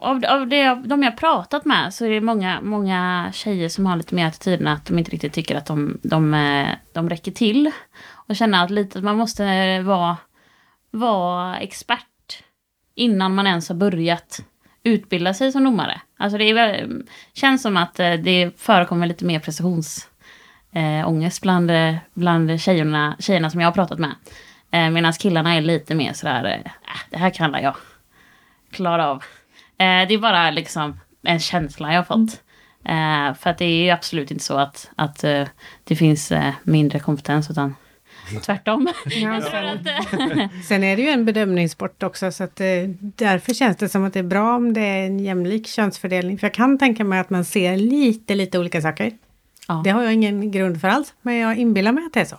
[0.00, 3.96] av, av det, de jag pratat med så är det många, många tjejer som har
[3.96, 7.70] lite mer attityden att de inte riktigt tycker att de, de, eh, de räcker till.
[8.12, 10.16] Och känner att lite att man måste vara,
[10.90, 12.42] vara expert
[12.94, 14.44] innan man ens har börjat
[14.82, 16.00] utbilda sig som domare.
[16.18, 16.90] Alltså det är,
[17.32, 21.70] känns som att eh, det förekommer lite mer prestationsångest eh, bland,
[22.14, 24.14] bland tjejerna, tjejerna som jag har pratat med.
[24.72, 27.76] Eh, Medan killarna är lite mer sådär, eh, äh, det här kan jag
[28.70, 29.16] klara av.
[29.78, 32.40] Eh, det är bara liksom en känsla jag har fått.
[32.84, 35.44] Eh, för att det är ju absolut inte så att, att eh,
[35.84, 37.74] det finns eh, mindre kompetens, utan
[38.42, 38.88] tvärtom.
[39.04, 42.66] jag tror att, eh, Sen är det ju en bedömningssport också så att eh,
[43.00, 46.38] därför känns det som att det är bra om det är en jämlik könsfördelning.
[46.38, 49.12] För jag kan tänka mig att man ser lite, lite olika saker.
[49.68, 52.24] ja, Det har jag ingen grund för alls, men jag inbillar mig att det är
[52.24, 52.36] så.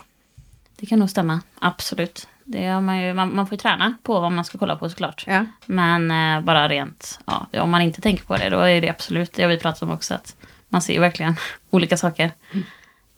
[0.75, 2.27] Det kan nog stämma, absolut.
[2.45, 4.89] Det har man, ju, man, man får ju träna på vad man ska kolla på
[4.89, 5.23] såklart.
[5.27, 5.45] Ja.
[5.65, 9.33] Men eh, bara rent, ja, om man inte tänker på det, då är det absolut,
[9.33, 10.35] det har vi pratat om också, att
[10.69, 11.35] man ser ju verkligen
[11.69, 12.31] olika saker.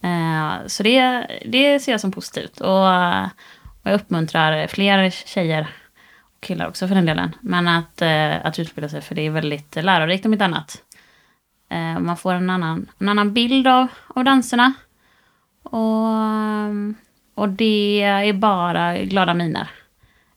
[0.02, 2.62] Eh, så det, det ser jag som positivt.
[2.62, 2.88] Och,
[3.86, 5.68] och jag uppmuntrar fler tjejer
[6.38, 7.36] och killar också för den delen.
[7.42, 10.82] Men att, eh, att utbilda sig, för det är väldigt lärorikt om inte annat.
[11.70, 14.74] Eh, man får en annan, en annan bild av, av danserna.
[15.64, 16.96] Och, ehm,
[17.36, 19.70] och det är bara glada miner.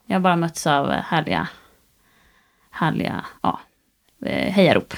[0.06, 1.48] Jag har bara mötts av härliga,
[2.70, 3.60] härliga ja,
[4.24, 4.94] eh, hejarop.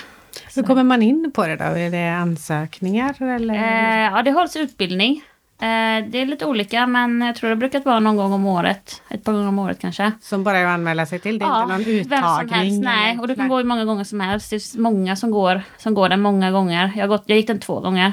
[0.55, 1.65] Hur kommer man in på det då?
[1.65, 3.55] Är det ansökningar eller?
[3.55, 5.23] Eh, ja, det hålls utbildning.
[5.61, 9.03] Eh, det är lite olika, men jag tror det brukar vara någon gång om året.
[9.09, 10.13] Ett par gånger om året kanske.
[10.21, 11.39] Som bara är att anmäla sig till?
[11.39, 12.09] Det är inte någon uttagning?
[12.09, 12.83] vem som helst.
[12.83, 14.51] Nej, och du kan gå hur många gånger som helst.
[14.51, 16.93] Det är många som går, som går den många gånger.
[16.97, 18.13] Jag, gått, jag gick den två gånger.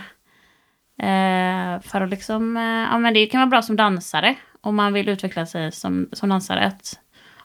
[0.99, 4.35] Eh, för att liksom, eh, ja men det kan vara bra som dansare.
[4.61, 6.65] Om man vill utveckla sig som, som dansare.
[6.65, 6.99] Att,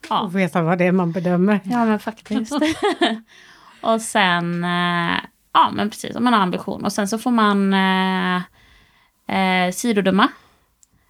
[0.09, 1.61] ja, Och veta vad det är man bedömer.
[1.65, 2.53] Ja, men faktiskt.
[3.81, 5.19] och sen, eh,
[5.53, 6.85] ja men precis, om man har ambition.
[6.85, 8.37] Och sen så får man eh,
[9.39, 10.29] eh, sidodöma.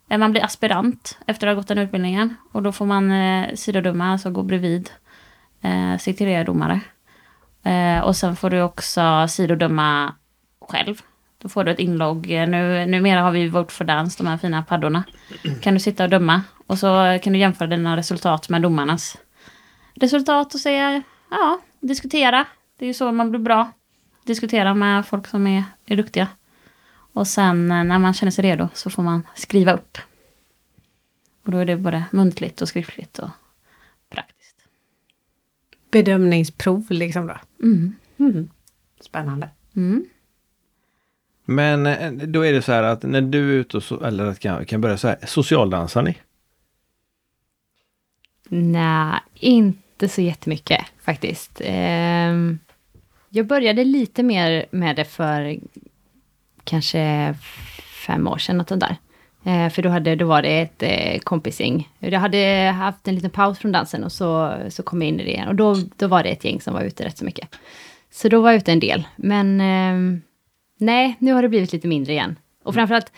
[0.09, 2.37] Eh, Man blir aspirant efter att ha gått den utbildningen.
[2.53, 4.91] Och då får man eh, sidodöma, alltså gå bredvid
[5.63, 6.81] eh, sekreterardomare.
[7.65, 10.15] Eh, och sen får du också sidodöma
[10.69, 11.03] själv.
[11.43, 12.27] Då får du ett inlogg.
[12.27, 15.05] Nu, numera har vi Vote for Dance, de här fina paddorna.
[15.61, 16.43] Kan du sitta och döma.
[16.67, 19.19] Och så kan du jämföra dina resultat med domarnas
[19.95, 22.47] resultat och säga, ja, diskutera.
[22.79, 23.73] Det är ju så man blir bra.
[24.25, 26.29] Diskutera med folk som är, är duktiga.
[27.13, 29.99] Och sen eh, när man känner sig redo så får man skriva upp.
[31.45, 33.31] Och då är det både muntligt och skriftligt och
[34.11, 34.57] praktiskt.
[35.91, 37.37] Bedömningsprov liksom då.
[37.63, 37.97] Mm.
[38.19, 38.51] Mm.
[39.01, 39.49] Spännande.
[39.77, 40.05] Mm.
[41.45, 44.35] Men eh, då är det så här att när du är ute och, så, eller
[44.35, 46.17] kan, kan börja så här, socialdansar ni?
[48.49, 51.61] Nej, inte så jättemycket faktiskt.
[51.65, 52.59] Ehm,
[53.29, 55.59] jag började lite mer med det för
[56.65, 57.35] kanske
[58.07, 58.97] fem år sedan, något sånt där.
[59.45, 61.21] Eh, för då, hade, då var det ett kompising.
[61.25, 61.89] kompisgäng.
[61.99, 65.25] Jag hade haft en liten paus från dansen och så, så kom jag in i
[65.25, 65.49] det igen.
[65.49, 67.49] Och då, då var det ett gäng som var ute rätt så mycket.
[68.11, 69.05] Så då var jag ute en del.
[69.17, 70.23] Men ehm,
[70.83, 72.39] nej, nu har det blivit lite mindre igen.
[72.65, 73.13] Och framförallt,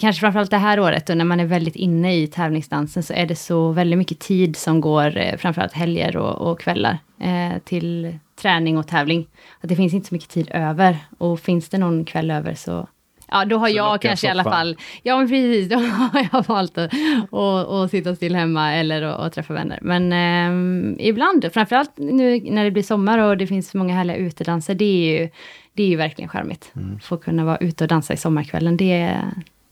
[0.00, 3.26] kanske framförallt det här året och när man är väldigt inne i tävlingsdansen så är
[3.26, 8.18] det så väldigt mycket tid som går, eh, framförallt helger och, och kvällar, eh, till
[8.40, 9.26] träning och tävling.
[9.60, 10.96] Att det finns inte så mycket tid över.
[11.18, 12.88] Och finns det någon kväll över så,
[13.32, 16.46] Ja, då har Så jag kanske i alla fall, ja men precis, då har jag
[16.48, 16.92] valt att,
[17.32, 19.78] att, att sitta still hemma eller att, att träffa vänner.
[19.82, 24.74] Men eh, ibland, framförallt nu när det blir sommar och det finns många härliga utedanser,
[24.74, 25.28] det är ju,
[25.74, 26.72] det är ju verkligen charmigt.
[26.76, 27.00] Mm.
[27.00, 29.20] Få kunna vara ute och dansa i sommarkvällen, det,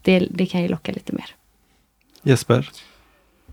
[0.02, 1.26] det, det kan ju locka lite mer.
[2.22, 2.70] Jesper?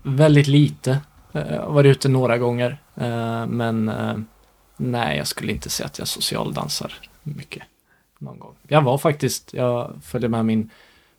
[0.02, 0.90] Väldigt lite.
[1.32, 2.78] Eh, Jag har varit ute några gånger.
[2.94, 4.16] eh, Men eh,
[4.76, 6.92] nej, jag skulle inte säga att jag socialdansar
[7.22, 7.62] mycket.
[8.18, 8.54] Någon gång.
[8.68, 10.70] Jag var faktiskt, jag följde med min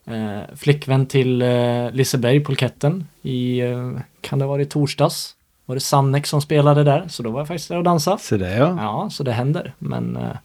[0.05, 5.36] eh, flickvän till eh, Liseberg, Polketten i, eh, kan det ha varit torsdags?
[5.65, 7.07] Var det Sannek som spelade där?
[7.07, 8.17] Så då var jag faktiskt där och dansade.
[8.19, 8.75] Så det ja.
[8.80, 9.73] Ja, så det händer.
[9.80, 10.38] Men eh,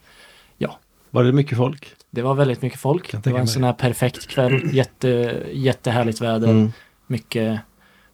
[1.14, 1.94] Var det mycket folk?
[2.14, 3.22] det var väldigt mycket folk.
[3.24, 4.60] Det var en sån här perfekt kväll.
[4.72, 6.48] Jätte, jättehärligt väder.
[6.48, 6.72] Mm.
[7.06, 7.60] Mycket,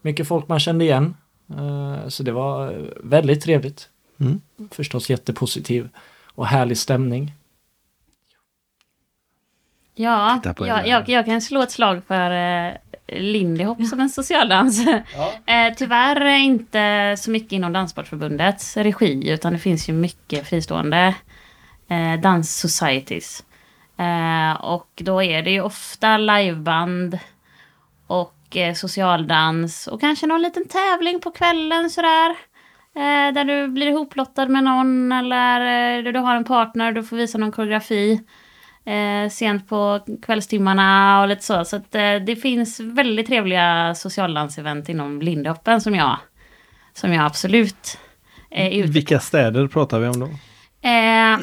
[0.03, 1.17] mycket folk man kände igen.
[1.51, 3.89] Eh, Så det var väldigt trevligt.
[4.21, 4.41] Mm.
[4.71, 5.89] Förstås jättepositiv
[6.35, 7.33] och härlig stämning.
[9.95, 12.75] Ja, jag, jag, jag kan slå ett slag för eh,
[13.07, 14.87] Lindy Hop som en socialdans.
[15.47, 21.15] eh, tyvärr inte så mycket inom Danssportförbundets regi, utan det finns ju mycket fristående
[21.89, 23.45] eh, danssocieties.
[23.97, 27.19] Eh, och då är det ju ofta liveband
[28.07, 32.31] och eh, socialdans och kanske någon liten tävling på kvällen sådär.
[32.97, 35.61] Eh, där du blir ihoplottad med någon eller
[35.99, 38.21] eh, du har en partner, och du får visa någon koreografi
[38.85, 41.65] eh, sent på kvällstimmarna och lite så.
[41.65, 46.17] Så att, eh, det finns väldigt trevliga socialdansevent inom Lindehoppen som jag,
[46.93, 47.99] som jag absolut
[48.51, 50.29] är ute Vilka städer pratar vi om då?
[50.83, 51.39] Eh,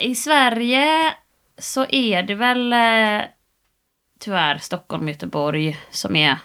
[0.00, 1.14] I Sverige
[1.58, 3.26] så är det väl eh,
[4.20, 6.38] tyvärr Stockholm, Göteborg som är...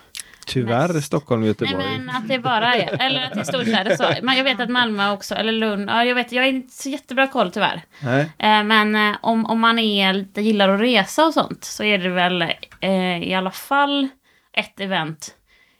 [0.46, 1.08] Tyvärr Mest.
[1.08, 1.86] Stockholm, Nej Göteborg.
[2.00, 4.14] men att det bara är, eller att det är storstäder så.
[4.22, 6.90] Men jag vet att Malmö också, eller Lund, ja jag vet, jag har inte så
[6.90, 7.82] jättebra koll tyvärr.
[8.00, 8.22] Nej.
[8.22, 11.98] Eh, men eh, om, om man är lite, gillar att resa och sånt så är
[11.98, 12.42] det väl
[12.80, 14.08] eh, i alla fall
[14.54, 15.36] ett event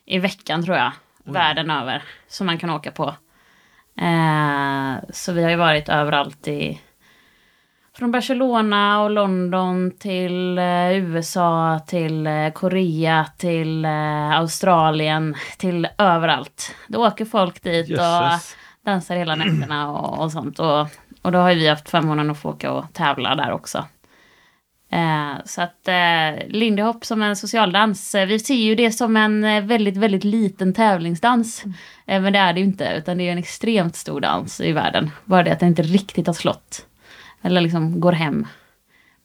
[0.06, 0.92] i veckan tror jag,
[1.24, 3.16] världen över, som man kan åka på.
[3.98, 6.82] Eh, så vi har ju varit överallt i
[8.00, 16.76] från Barcelona och London till eh, USA, till eh, Korea, till eh, Australien, till överallt.
[16.88, 18.56] Då åker folk dit och Jösses.
[18.86, 20.60] dansar hela nätterna och, och sånt.
[20.60, 20.88] Och,
[21.22, 23.86] och då har ju vi haft förmånen att få åka och tävla där också.
[24.92, 29.18] Eh, så att eh, Lindy Hop som en socialdans, eh, vi ser ju det som
[29.18, 31.64] en eh, väldigt, väldigt liten tävlingsdans.
[32.06, 34.72] Eh, men det är det ju inte, utan det är en extremt stor dans i
[34.72, 35.12] världen.
[35.26, 36.86] Bara det att den inte riktigt har slått.
[37.42, 38.48] Eller liksom går hem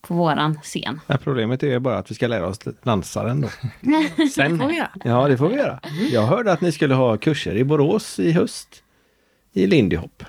[0.01, 1.01] på våran scen.
[1.07, 3.49] Nej, problemet är ju bara att vi ska lära oss dansa den då.
[4.35, 4.59] Sen.
[4.59, 4.91] Får vi göra.
[5.05, 5.81] Ja, det får vi göra.
[6.13, 8.83] Jag hörde att ni skulle ha kurser i Borås i höst.
[9.53, 10.25] I Lindy Hop.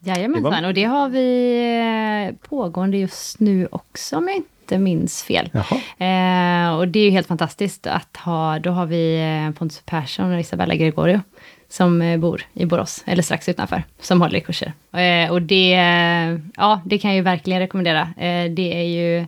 [0.00, 5.22] Jajamensan, Det var- och det har vi pågående just nu också om jag inte minns
[5.22, 5.50] fel.
[5.98, 10.32] Eh, och det är ju helt fantastiskt att ha, då har vi eh, Pontus Persson
[10.32, 11.20] och Isabella Gregorio
[11.68, 14.72] som eh, bor i Borås, eller strax utanför, som håller i kurser.
[14.92, 18.00] Eh, och det, eh, ja, det kan jag ju verkligen rekommendera.
[18.00, 19.26] Eh, det är ju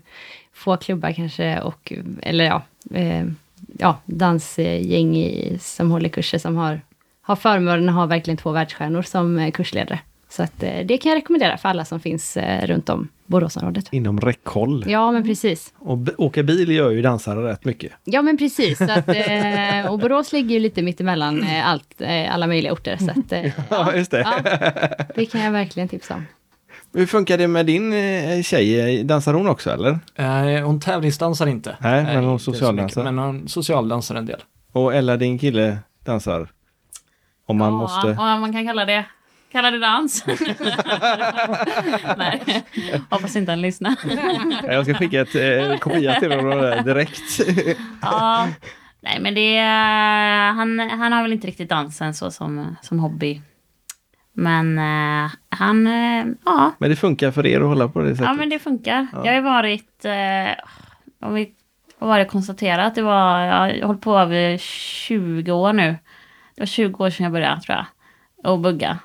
[0.55, 2.62] få klubbar kanske, och, eller ja,
[3.78, 6.80] ja dansgäng i, som håller kurser som har,
[7.22, 9.99] har förmånen att ha verkligen två världsstjärnor som kursledare.
[10.31, 13.89] Så att, eh, det kan jag rekommendera för alla som finns eh, runt om Boråsområdet.
[13.93, 14.85] Inom räckhåll.
[14.89, 15.74] Ja, men precis.
[15.78, 17.93] Och åka bil gör ju dansare rätt mycket.
[18.05, 22.72] Ja men precis, så att, eh, och Borås ligger ju lite mittemellan allt, alla möjliga
[22.72, 22.97] orter.
[22.97, 24.20] Så att, Ja, just det.
[24.20, 26.26] ja, det kan jag verkligen tipsa om.
[26.93, 27.93] Hur funkar det med din
[28.43, 29.05] tjej?
[29.05, 29.99] Dansar hon också eller?
[30.14, 31.76] Eh, hon tävlingsdansar inte.
[31.81, 33.05] Nej, men hon socialdansar.
[33.05, 34.41] Men hon socialdansar en del.
[34.72, 36.49] Och Ella, din kille, dansar?
[37.47, 38.09] Om man ja, måste.
[38.09, 39.05] och man kan kalla det,
[39.53, 40.25] kalla det dans.
[42.17, 42.65] Nej,
[43.11, 43.95] hoppas inte han lyssnar.
[44.67, 47.41] Jag ska skicka ett eh, kopia till honom där direkt.
[48.03, 48.49] ja,
[49.01, 53.43] nej men det är, han, han har väl inte riktigt dansen så som, som hobby.
[54.33, 58.27] Men eh, han, eh, ja, Men det funkar för er att hålla på det sättet?
[58.27, 59.07] ja men det funkar.
[59.13, 59.27] Ja.
[59.27, 61.55] Jag har varit, eh, om vi
[62.01, 65.97] vad var det konstaterat, det var, jag har hållit på över 20 år nu.
[66.55, 67.87] Det var 20 år sedan jag började tror jag,
[68.53, 68.99] och bugga.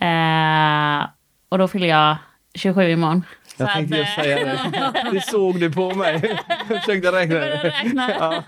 [0.00, 1.08] Eh,
[1.48, 2.16] och då fyller jag
[2.54, 3.24] 27 imorgon.
[3.58, 5.10] Jag Så tänkte att, just eh, säga det.
[5.12, 6.38] Det såg du på mig.
[6.68, 7.34] Jag försökte räkna.
[7.34, 8.10] Jag räkna.
[8.18, 8.42] Ja.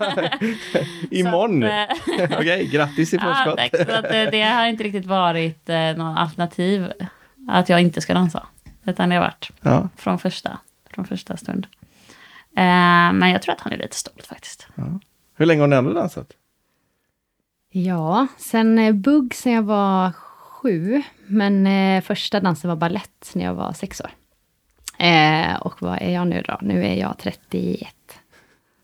[1.11, 1.63] Imorgon.
[1.63, 1.87] Eh,
[2.39, 3.57] Okej, grattis i Ja, förskott.
[3.57, 3.87] tack.
[3.87, 6.91] Så att det, det har inte riktigt varit eh, något alternativ
[7.47, 8.47] att jag inte ska dansa.
[8.85, 9.89] Utan det har varit Ja.
[9.97, 10.57] från första,
[10.93, 11.67] från första stund.
[12.57, 12.63] Eh,
[13.13, 14.67] men jag tror att han är lite stolt faktiskt.
[15.35, 16.27] Hur länge har ni ändå dansat?
[17.71, 20.11] Ja, sen eh, bugg sen jag var
[20.61, 24.11] sju, men eh, första dansen var ballett när jag var sex år.
[25.05, 26.57] Eh, och vad är jag nu då?
[26.61, 27.87] Nu är jag 31.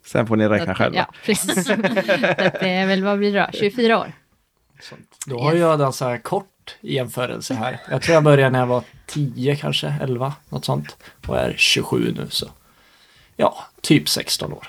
[0.06, 0.98] Sen får ni räkna att- själva.
[0.98, 1.70] Ja, precis.
[1.70, 3.58] att det är väl, vad blir det då?
[3.58, 4.12] 24 år.
[4.82, 5.16] Sånt.
[5.26, 7.80] Då har jag dansat kort i jämförelse här.
[7.92, 10.98] Jag tror jag började när jag var 10 kanske, 11, något sånt.
[11.28, 12.48] Och är 27 nu så.
[13.36, 14.68] Ja, typ 16 år.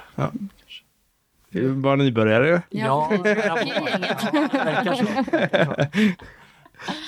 [1.52, 2.60] Är Bara nybörjare ju.
[2.80, 3.56] Ja, ja.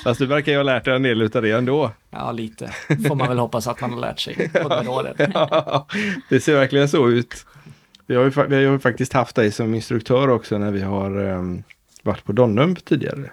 [0.05, 1.91] Fast du verkar ju ha lärt dig en del utav det ändå.
[2.11, 2.71] Ja, lite.
[3.09, 4.59] Får man väl hoppas att man har lärt sig på
[4.89, 5.15] år.
[6.29, 7.47] det ser verkligen så ut.
[8.07, 11.21] Vi har ju, vi har ju faktiskt haft dig som instruktör också när vi har
[11.21, 11.63] ehm,
[12.03, 13.31] varit på Donnum tidigare.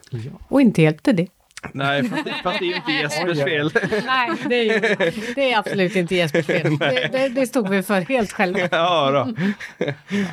[0.47, 1.27] Och inte hjälpte det.
[1.73, 3.71] Nej, fast, fast det är ju inte Jespers fel.
[4.05, 4.95] Nej, det är, ju,
[5.35, 6.77] det är absolut inte Jespers fel.
[6.79, 8.59] Det, det, det stod vi för helt själva.
[8.71, 9.33] ja, då.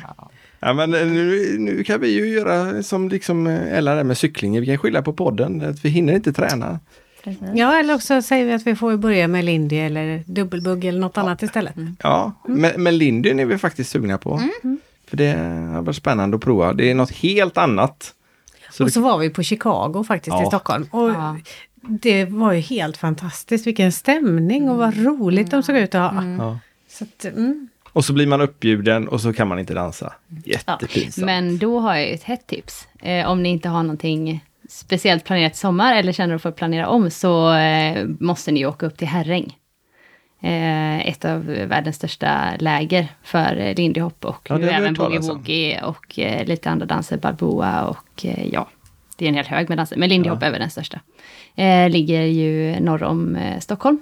[0.07, 0.29] ja,
[0.73, 4.61] men eh, nu, nu kan vi ju göra som liksom eh, Ella där med cyklingen.
[4.61, 5.61] Vi kan skylla på podden.
[5.61, 6.79] Att vi hinner inte träna.
[7.23, 7.47] Precis.
[7.55, 11.17] Ja, eller också säger vi att vi får börja med Lindy eller dubbelbugg eller något
[11.17, 11.73] annat istället.
[12.03, 14.41] Ja, men, men Lindyn är vi faktiskt sugna på.
[15.07, 15.31] För det
[15.73, 16.73] har varit spännande att prova.
[16.73, 18.13] Det är något helt annat.
[18.71, 20.43] Så och det, så var vi på Chicago faktiskt Ja.
[20.43, 20.87] i Stockholm.
[20.91, 21.37] Och Ja.
[21.87, 23.67] Det var ju helt fantastiskt.
[23.67, 26.23] Vilken stämning och vad roligt de såg ut att ha.
[26.37, 26.59] ja.
[26.89, 27.67] Så att, mm.
[27.93, 30.13] Och så blir man uppbjuden och så kan man inte dansa.
[30.45, 31.25] Jättepinsamt.
[31.25, 32.87] Men då har jag ett hett tips.
[33.01, 37.11] Eh, om ni inte har någonting speciellt planerat sommar eller känner att få planera om
[37.11, 39.57] så eh, måste ni åka upp till Herräng.
[40.41, 44.95] Eh, ett av världens största läger för eh, lindy hop och Ja, nu har även
[44.95, 48.69] boogie-woogie och eh, lite andra danser, balboa och eh, ja,
[49.17, 50.99] det är en hel hög med danser, men lindy hop är väl den största.
[51.55, 53.99] Eh, ligger ju norr om Stockholm.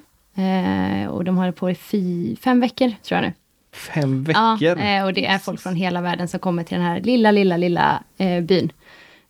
[1.09, 3.33] Och de håller på i fem veckor tror jag nu.
[3.73, 4.57] Fem veckor.
[4.59, 7.31] Ja, eh, och det är folk från hela världen som kommer till den här lilla,
[7.31, 8.71] lilla, lilla eh, byn.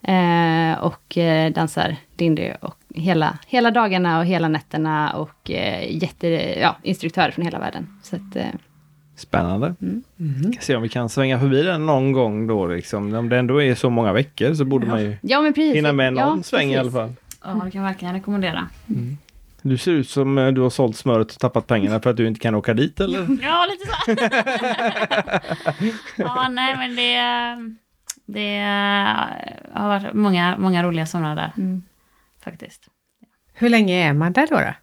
[0.02, 6.28] Eh, och eh, dansar dindy och hela, hela dagarna och hela nätterna och eh, jätte,
[6.60, 8.00] ja, instruktörer från hela världen.
[8.04, 8.46] Så att, eh,
[9.16, 9.76] Spännande.
[9.82, 10.54] Mm.
[10.54, 13.14] Ska se om vi kan svänga förbi den någon gång då liksom.
[13.14, 15.76] Om det ändå är så många veckor så borde man ju ja, men precis.
[15.76, 16.96] hinna med någon ja, sväng i alla precis.
[16.96, 17.14] fall.
[17.44, 18.68] Ja, det kan jag verkligen rekommendera.
[19.62, 22.28] Du ser ut som eh, du har sålt smöret och tappat pengarna för att du
[22.28, 23.20] inte kan åka dit eller?
[23.42, 23.94] Ja, lite så.
[26.24, 27.22] ja, nej men det,
[28.26, 28.60] det
[29.74, 31.52] har varit många, många roliga somrar där.
[31.58, 31.84] Mm.
[32.44, 32.88] Faktiskt.
[33.54, 34.56] Hur länge är man där då?
[34.56, 34.74] då?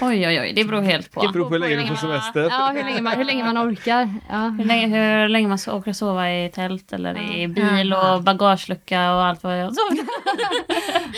[0.00, 1.22] Oj, oj, oj, det beror helt på.
[1.22, 2.48] Det beror på hur länge du på semester.
[2.50, 4.14] Ja, hur länge man, hur länge man orkar.
[4.28, 4.48] Ja.
[4.58, 8.22] Hur länge, hur länge man ska åka och sova i tält eller i bil och
[8.22, 9.80] bagagelucka och allt vad jag så.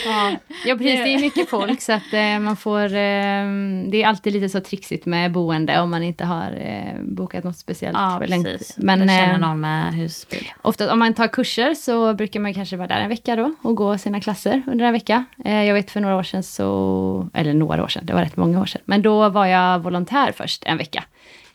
[0.04, 0.32] Ja,
[0.64, 1.00] ja precis.
[1.04, 2.84] Det är mycket folk så att eh, man får...
[2.84, 3.44] Eh,
[3.88, 7.56] det är alltid lite så trixigt med boende om man inte har eh, bokat något
[7.56, 7.98] speciellt.
[7.98, 8.44] Ja, för länge.
[8.44, 8.76] precis.
[8.76, 10.52] Men känner eh, någon med husbil.
[10.62, 13.76] ofta om man tar kurser så brukar man kanske vara där en vecka då och
[13.76, 15.24] gå sina klasser under en vecka.
[15.44, 17.28] Jag vet för några år sedan så...
[17.34, 18.82] Eller några år sedan, det var rätt många år sedan.
[18.84, 21.04] Men då var jag volontär först en vecka.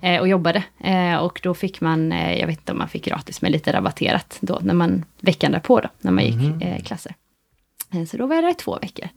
[0.02, 0.64] eh, Och jobbade.
[0.84, 3.74] Eh, Och då fick man, eh, jag vet inte om man fick gratis, men lite
[3.74, 7.14] rabatterat då, när man, veckan därpå då, när man gick eh, klasser.
[8.08, 9.10] Så då var jag där i två veckor.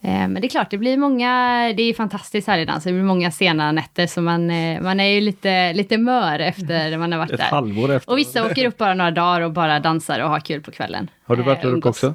[0.00, 1.32] Men det är klart, det blir många,
[1.76, 4.46] det är fantastiskt härlig dans, det blir många sena nätter, så man,
[4.82, 7.44] man är ju lite, lite mör efter man har varit Ett där.
[7.46, 8.12] halvår efter.
[8.12, 11.10] Och vissa åker upp bara några dagar och bara dansar och har kul på kvällen.
[11.26, 12.14] Har du varit där uppe också?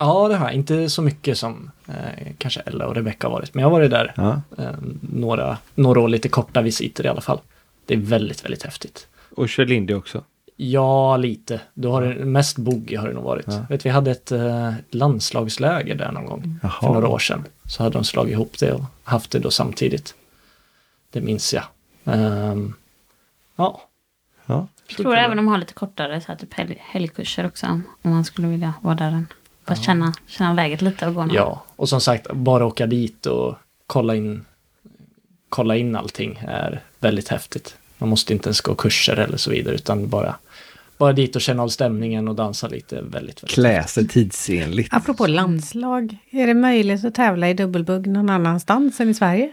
[0.00, 0.54] Ja, det har jag.
[0.54, 3.54] Inte så mycket som eh, kanske Ella och Rebecca har varit.
[3.54, 4.40] Men jag har varit där Ja.
[4.58, 4.70] eh,
[5.00, 7.40] några, några år, lite korta visiter i alla fall.
[7.86, 9.06] Det är väldigt, väldigt häftigt.
[9.36, 10.24] Och kör Lindy också?
[10.56, 11.60] Ja, lite.
[11.74, 13.44] Då har det, mest boogie har det nog varit.
[13.48, 13.64] Ja.
[13.68, 16.72] Vet, vi hade ett eh, landslagsläger där någon gång Jaha.
[16.80, 17.44] för några år sedan.
[17.66, 20.14] Så hade de slagit ihop det och haft det då samtidigt.
[21.10, 21.64] Det minns jag.
[22.04, 22.74] Ehm,
[23.56, 23.80] ja,
[24.46, 24.66] Ja.
[24.88, 27.66] Jag tror även de har lite kortare så här, typ helg, helgkurser också.
[27.66, 29.06] Om man skulle vilja vara där.
[29.10, 29.26] En.
[29.74, 31.34] Bara känna, känna läget lite och gå några.
[31.34, 33.54] ja, och som sagt, bara åka dit och
[33.86, 34.44] kolla in,
[35.48, 37.76] kolla in allting är väldigt häftigt.
[37.98, 40.34] Man måste inte ens gå kurser eller så vidare, utan bara,
[40.98, 42.94] bara dit och känna av stämningen och dansa lite.
[42.94, 44.94] Väldigt, väldigt Klä sig tidsenligt.
[44.94, 49.52] Apropå landslag, är det möjligt att tävla i dubbelbugg någon annanstans än i Sverige?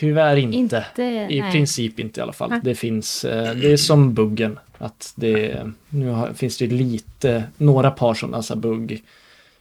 [0.00, 0.56] Tyvärr inte.
[0.56, 1.52] Inte, I nej.
[1.52, 2.50] princip inte i alla fall.
[2.50, 2.60] Nej.
[2.64, 4.58] Det finns, eh, det är som buggen.
[4.84, 9.02] Att det, nu har, finns det lite, några par som dansar bugg.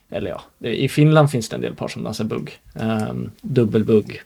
[0.10, 2.60] Eller ja, det, i Finland finns det en del par som dansar bugg.
[2.74, 4.22] Um, dubbelbugg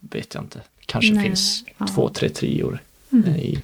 [0.00, 0.60] vet jag inte.
[0.86, 1.86] Kanske Nej, finns ja.
[1.86, 2.78] två, tre trior
[3.26, 3.62] eh, i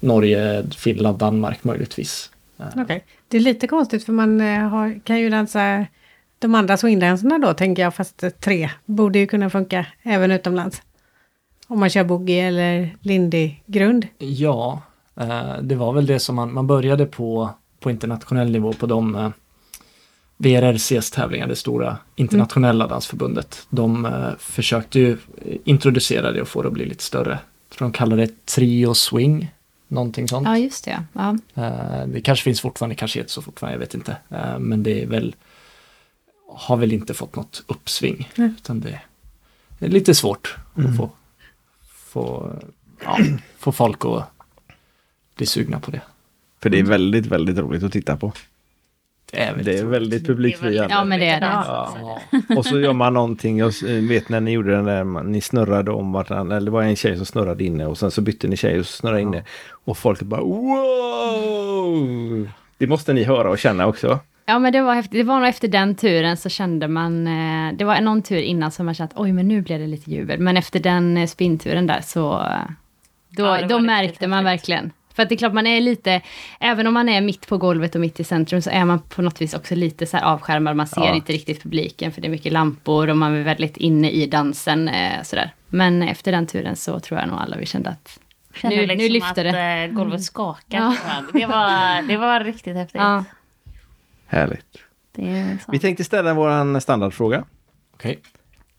[0.00, 2.30] Norge, Finland, Danmark möjligtvis.
[2.58, 3.04] Eh, Okej.
[3.28, 5.86] Det är lite konstigt för man eh, har, kan ju dansa
[6.38, 10.82] de andra swingdanserna då, tänker jag, fast tre borde ju kunna funka även utomlands.
[11.66, 14.06] Om man kör boogie eller lindy-grund.
[14.18, 14.82] Ja,
[15.62, 17.50] det var väl det som man, man började på,
[17.80, 19.30] på internationell nivå på de, eh,
[20.36, 23.66] VRRCs tävlingar, det stora internationella dansförbundet.
[23.70, 25.18] De eh, försökte ju
[25.64, 27.38] introducera det och få det att bli lite större.
[27.68, 29.50] Jag tror de kallar det trio swing,
[29.88, 30.46] någonting sånt.
[30.46, 31.04] Ja, just det.
[31.12, 31.36] Ja.
[31.54, 34.16] Eh, det kanske finns fortfarande, kanske heter så fortfarande, jag vet inte.
[34.28, 35.34] Eh, men det är väl,
[36.48, 38.30] har väl inte fått något uppsving.
[38.34, 38.50] Nej.
[38.58, 39.00] Utan det
[39.78, 40.90] är lite svårt Mm.
[40.90, 41.10] att få,
[41.88, 42.52] få,
[43.04, 43.18] ja,
[43.58, 44.24] få folk att
[45.40, 46.00] bli sugna på det.
[46.62, 48.32] För det är väldigt, väldigt roligt att titta på.
[49.32, 50.94] Det är, Det är väldigt publikfriande.
[50.94, 51.46] ja, men det är det.
[51.46, 52.20] Ja.
[52.56, 56.12] Och så gör man någonting, jag vet när ni gjorde den där, ni snurrade om
[56.12, 58.78] varandra, eller det var en tjej som snurrade inne och sen så bytte ni tjej
[58.80, 59.44] och snurrade inne.
[59.84, 60.40] Och folk bara
[61.50, 62.48] wow!
[62.78, 64.18] Det måste ni höra och känna också.
[64.46, 65.12] Ja, men det var häftigt.
[65.12, 68.70] Det var nog efter den turen så kände man, eh, det var någon tur innan
[68.70, 70.40] som man kände att oj, men nu blev det lite jubel.
[70.40, 72.46] Men efter den eh, spinturen där så, eh,
[73.28, 74.68] då, Ja, då märkte man häftigt.
[74.70, 74.90] verkligen.
[75.14, 76.20] För att det är klart, man är lite,
[76.60, 79.22] även om man är mitt på golvet och mitt i centrum, så är man på
[79.22, 80.76] något vis också lite så här avskärmad.
[80.76, 81.14] Man ser Ja.
[81.14, 84.88] inte riktigt publiken, för det är mycket lampor och man är väldigt inne i dansen.
[84.88, 85.54] Eh, sådär.
[85.68, 88.18] Men efter den turen så tror jag nog alla vi kände att
[88.62, 89.82] Nu- nu liksom lyfter att det.
[89.84, 90.78] eh, golvet skakar.
[90.78, 90.96] Ja.
[91.32, 93.00] Det, var, det var riktigt häftigt.
[93.00, 93.24] ja,
[94.26, 94.78] Härligt.
[95.12, 95.72] Det är så.
[95.72, 97.44] Vi tänkte ställa våran standardfråga.
[97.94, 98.18] Okej.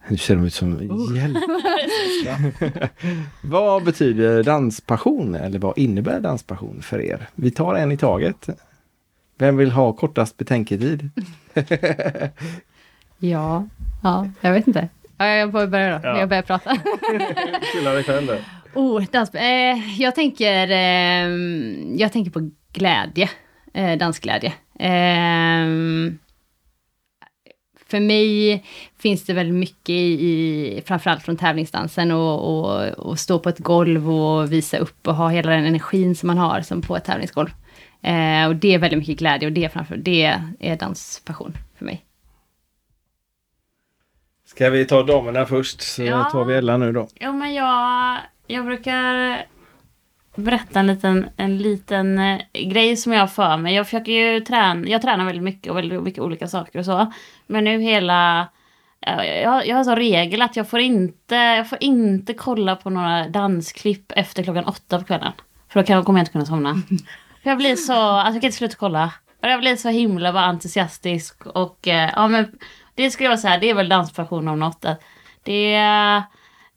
[0.08, 0.72] Nu ser de ut som
[1.16, 1.38] hjälp.
[3.44, 5.36] vad betyder danspassion?
[5.36, 7.28] Eller vad innebär danspassion för er?
[7.36, 8.50] Vi tar en i taget.
[9.38, 11.10] Vem vill ha kortast betänketid?
[13.20, 13.66] ja,
[14.04, 14.88] ja, jag vet inte.
[15.18, 16.20] Ja, jag får börja då, Ja.
[16.20, 16.78] jag börjar prata.
[17.74, 18.40] Skylla dig själv där.
[18.74, 21.28] Oh, dans, eh, jag, tänker, eh,
[21.96, 23.30] jag tänker på glädje,
[23.74, 24.54] eh, dansglädje.
[24.80, 25.66] Eh,
[27.92, 28.64] för mig
[29.00, 30.28] finns det väldigt mycket i,
[30.78, 35.16] i framförallt från tävlingsdansen och, och, och stå på ett golv och visa upp och
[35.16, 37.50] ha hela den energin som man har som på ett tävlingsgolv.
[38.02, 40.24] Eh, och det är väldigt mycket glädje och det, framför, det
[40.60, 42.06] är danspassion för mig.
[44.46, 46.24] Ska vi ta damerna först så Ja.
[46.24, 47.08] tar vi Ella nu då.
[47.20, 48.18] Jo, men jag,
[48.48, 49.46] jag brukar
[50.36, 53.76] berätta en liten, en liten eh, grej som jag har för mig.
[53.76, 57.12] Jag försöker ju träna, jag tränar väldigt mycket och väldigt mycket olika saker och så.
[57.48, 58.48] Men nu hela,
[59.00, 62.90] jag, jag, jag har som regel att jag får inte, jag får inte kolla på
[62.90, 65.34] några dansklipp efter klockan åtta på kvällen.
[65.70, 66.82] För då kan, kommer jag inte kunna somna.
[67.44, 69.12] För jag blir så, alltså jag kan inte sluta kolla.
[69.42, 72.52] Och jag blir så himla bara entusiastisk och eh, ja men
[72.96, 74.86] det skulle jag säga, det är väl danspassion om något.
[74.86, 75.02] Att
[75.44, 75.76] det,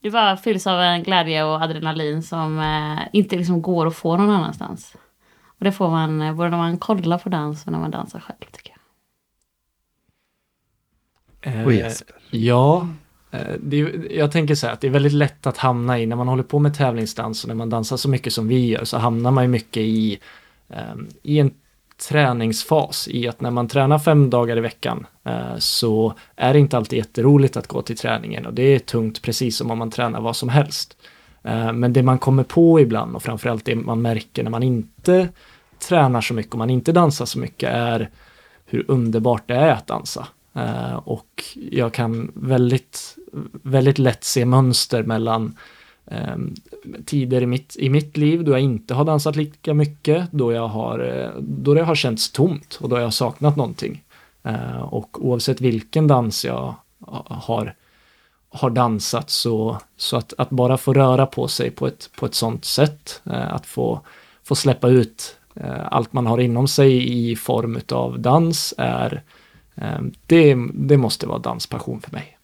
[0.05, 4.17] det bara fylls av en glädje och adrenalin som eh, inte liksom går att få
[4.17, 4.95] någon annanstans.
[5.47, 8.21] Och det får man eh, både när man kollar på dans och när man dansar
[8.21, 8.75] själv tycker
[11.43, 11.55] jag.
[11.55, 12.15] Eh, Och Jesper.
[12.31, 12.89] Ja,
[13.31, 16.07] eh, det, är- jag tänker så här att det är väldigt lätt att hamna i,
[16.07, 18.85] när man håller på med tävlingsdans och när man dansar så mycket som vi gör,
[18.85, 20.19] så hamnar man ju mycket i,
[21.23, 21.55] i en
[21.97, 23.09] träningsfas.
[23.09, 26.99] I att när man tränar fem dagar i veckan eh, så är det inte alltid
[26.99, 30.37] jätteroligt att gå till träningen och det är tungt precis som om man tränar vad
[30.37, 30.97] som helst.
[31.43, 35.29] Eh, men det man kommer på ibland och framförallt det man märker när man inte
[35.89, 38.11] tränar så mycket och man inte dansar så mycket är
[38.67, 40.27] hur underbart det är att dansa.
[40.55, 43.17] Eh, och jag kan väldigt,
[43.63, 45.57] väldigt lätt se mönster mellan
[46.07, 46.55] Ehm,
[47.05, 50.69] tider i mitt, i mitt liv då jag inte har dansat lika mycket, då, jag
[50.69, 54.05] har, eh, då det har känts tomt och då jag har saknat någonting.
[54.43, 56.75] Ehm, och oavsett vilken dans jag
[57.27, 57.75] har,
[58.49, 62.35] har dansat så, så att, att bara få röra på sig på ett, på ett
[62.35, 64.01] sånt sätt, eh, att få,
[64.43, 69.23] få släppa ut eh, allt man har inom sig i form av dans är
[69.75, 72.39] ehm, det, det måste vara danspassion för mig.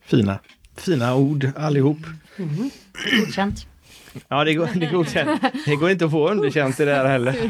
[0.00, 0.38] Fina.
[0.76, 1.98] Fina ord allihop.
[3.20, 3.66] Godkänt.
[4.28, 5.06] Ja, det går, det, går,
[5.70, 7.34] det går inte att få underkänt i det här heller.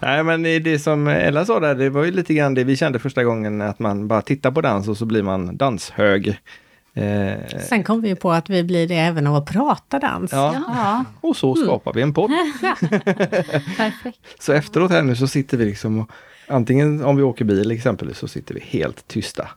[0.00, 2.76] Nej, men det det som Ella sa där, det var ju lite grann det vi
[2.76, 6.28] kände första gången, att man bara tittar på dans och så blir man danshög.
[6.94, 7.32] Eh,
[7.68, 10.32] Sen kom vi ju på att vi blir det även av att prata dans.
[10.32, 11.04] ja, Ja.
[11.20, 12.30] och så skapar vi en podd.
[13.76, 14.18] Perfekt.
[14.38, 16.10] Så efteråt här nu så sitter vi liksom och
[16.48, 19.48] antingen om vi åker bil exempelvis så sitter vi helt tysta.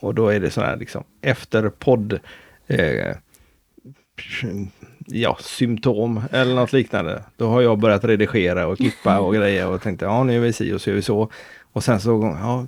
[0.00, 2.18] Och då är det sån här liksom efter podd
[2.66, 3.16] eh,
[5.06, 7.22] ja, symptom eller något liknande.
[7.36, 10.52] Då har jag börjat redigera och klippa och grejer och tänkte ja nu är vi
[10.52, 11.30] si och så gör vi så.
[11.72, 12.66] Och sen så, ja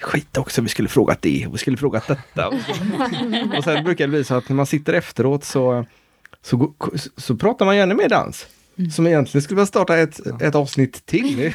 [0.00, 2.48] skit också, vi skulle frågat det och vi skulle frågat detta.
[3.58, 5.86] Och, sen brukar det bli så att när man sitter efteråt så,
[6.42, 8.46] så, gå- så pratar man ju ännu mer dans.
[8.92, 11.52] Som egentligen skulle vilja starta ett, ett avsnitt till.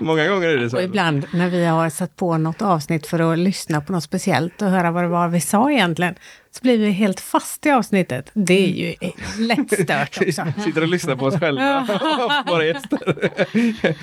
[0.00, 0.76] Många gånger är det så.
[0.76, 4.62] Och ibland när vi har satt på något avsnitt för att lyssna på något speciellt
[4.62, 6.14] och höra vad det var vi sa egentligen,
[6.50, 8.30] så blir vi helt fast i avsnittet.
[8.34, 8.94] Det är ju
[9.46, 10.44] lätt stört också.
[10.64, 12.98] Sitter och lyssnar på oss själva och våra gäster.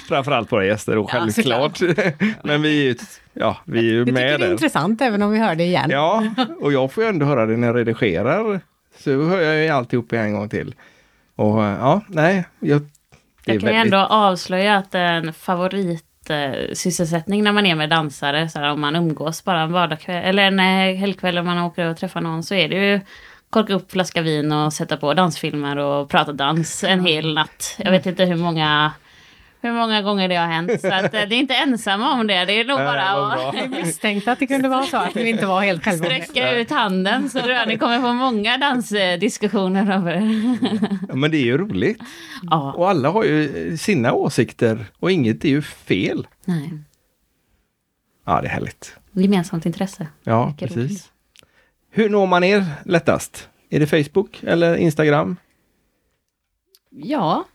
[0.07, 1.79] Framförallt våra gäster och Ja, självklart.
[2.43, 2.95] Men vi är ju,
[3.33, 4.51] ja, vi är ju Vi med det är där.
[4.51, 5.89] intressant även om vi hör det igen.
[5.89, 6.23] Ja,
[6.59, 8.61] och jag får ju ändå höra det när jag redigerar.
[8.99, 10.75] Så hör jag ju alltihop en gång till.
[11.35, 12.45] Och ja, nej.
[12.59, 12.81] Jag,
[13.45, 18.59] Jag kan ju väldigt- ändå avslöja att en favoritsysselsättning när man är med dansare, så
[18.59, 21.97] här, om man umgås bara en vardagskväll eller en eh, helgkväll om man åker och
[21.97, 22.99] träffar någon, så är det ju
[23.49, 27.75] korka upp flaska vin och sätta på dansfilmer och prata dans en hel natt.
[27.77, 28.91] Jag vet inte hur många,
[29.63, 30.81] hur många gånger det har hänt.
[30.81, 32.45] Så att, eh, det är inte ensamma om det.
[32.45, 35.45] Det är nog bara att Jag misstänkte att det kunde vara så, att vi inte
[35.45, 36.05] var helt själva.
[36.05, 37.29] sträcka ut handen.
[37.29, 40.57] Så tror jag ni kommer få många dansdiskussioner över det.
[41.09, 41.99] Ja, men det är ju roligt.
[42.43, 46.27] Ja, Och alla har ju sina åsikter och inget är ju fel.
[46.45, 46.69] nej.
[48.25, 48.95] Ja, det är härligt.
[49.11, 50.07] Gemensamt intresse.
[50.23, 50.77] Ja, precis.
[50.77, 51.11] roligt.
[51.91, 53.49] Hur når man er lättast?
[53.69, 55.35] Är det Facebook eller Instagram?
[56.89, 57.45] Ja,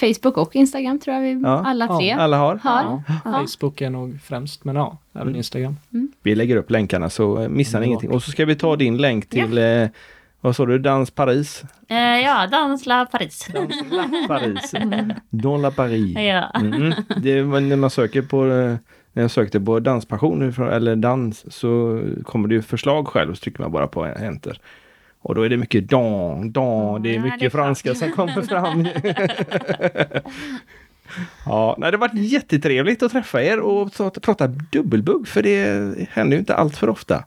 [0.00, 1.62] Facebook och Instagram tror jag vi Ja.
[1.66, 2.56] alla tre Alla har?
[2.56, 2.82] har.
[2.82, 3.32] Ja, Ja.
[3.32, 5.76] Facebook är nog främst, men ja, även Instagram.
[6.22, 8.10] Vi lägger upp länkarna så eh, missar ni ingenting.
[8.10, 9.88] Och så ska vi ta din länk till, eh,
[10.40, 11.62] vad sa du, Dans Paris?
[11.88, 13.48] Eh, ja, Dans La Paris.
[14.28, 14.70] Paris.
[15.30, 16.16] Dans la Paris.
[16.18, 16.50] Ja.
[16.60, 16.92] Mm.
[17.22, 18.76] Det, var när man söker på, eh,
[19.12, 20.42] när jag sökte på danspassion
[20.72, 24.60] eller dans så kommer det ju förslag själv och så trycker man bara på enter.
[25.20, 28.12] Och då är det mycket dan, dan, det är Ja, mycket det är franska som
[28.12, 28.82] kommer fram.
[31.46, 36.08] ja, nej, det har varit jättetrevligt att träffa er och ta- prata dubbelbugg för det
[36.10, 37.24] händer ju inte allt för ofta.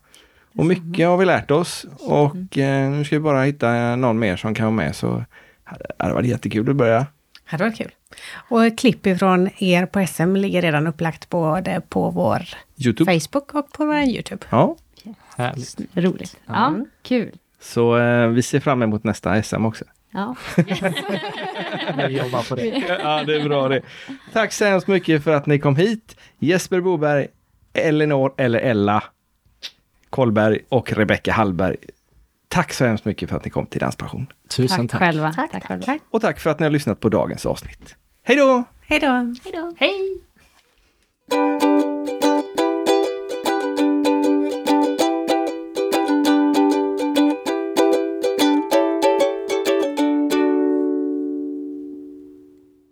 [0.58, 4.36] Och mycket har vi lärt oss och eh, nu ska vi bara hitta någon mer
[4.36, 5.24] som kan vara med så
[5.80, 7.00] det hade varit jättekul att börja.
[7.00, 7.08] Det
[7.46, 7.92] hade varit kul.
[8.50, 12.42] Och klipp ifrån er på SM ligger redan upplagt både på vår
[12.86, 13.20] Youtube.
[13.20, 14.46] Facebook och på vår Youtube.
[14.50, 14.76] Ja,
[15.38, 15.78] Härligt.
[15.94, 16.38] Roligt.
[16.46, 17.32] Ja, kul.
[17.62, 19.86] Så eh, vi ser fram emot nästa SM också.
[20.12, 20.36] Ja.
[21.98, 22.66] Vi jobbar på det.
[23.04, 23.82] ja, det är bra det.
[24.34, 26.18] Tack så hemskt mycket för att ni kom hit.
[26.40, 27.28] Jesper Boberg,
[27.74, 29.04] Elinor eller Ella
[30.10, 31.76] Kolberg och Rebecka Hallberg.
[32.48, 34.28] Tack så hemskt mycket för att ni kom till Danspassion.
[34.50, 35.08] Tusen Tack tack.
[35.08, 35.34] själva.
[35.34, 35.86] Tack, Tack tack.
[35.86, 36.04] själva.
[36.10, 37.96] Och tack för att ni har lyssnat på dagens avsnitt.
[38.24, 38.64] Hej då!
[38.82, 39.34] Hej då!
[39.78, 40.22] Hej!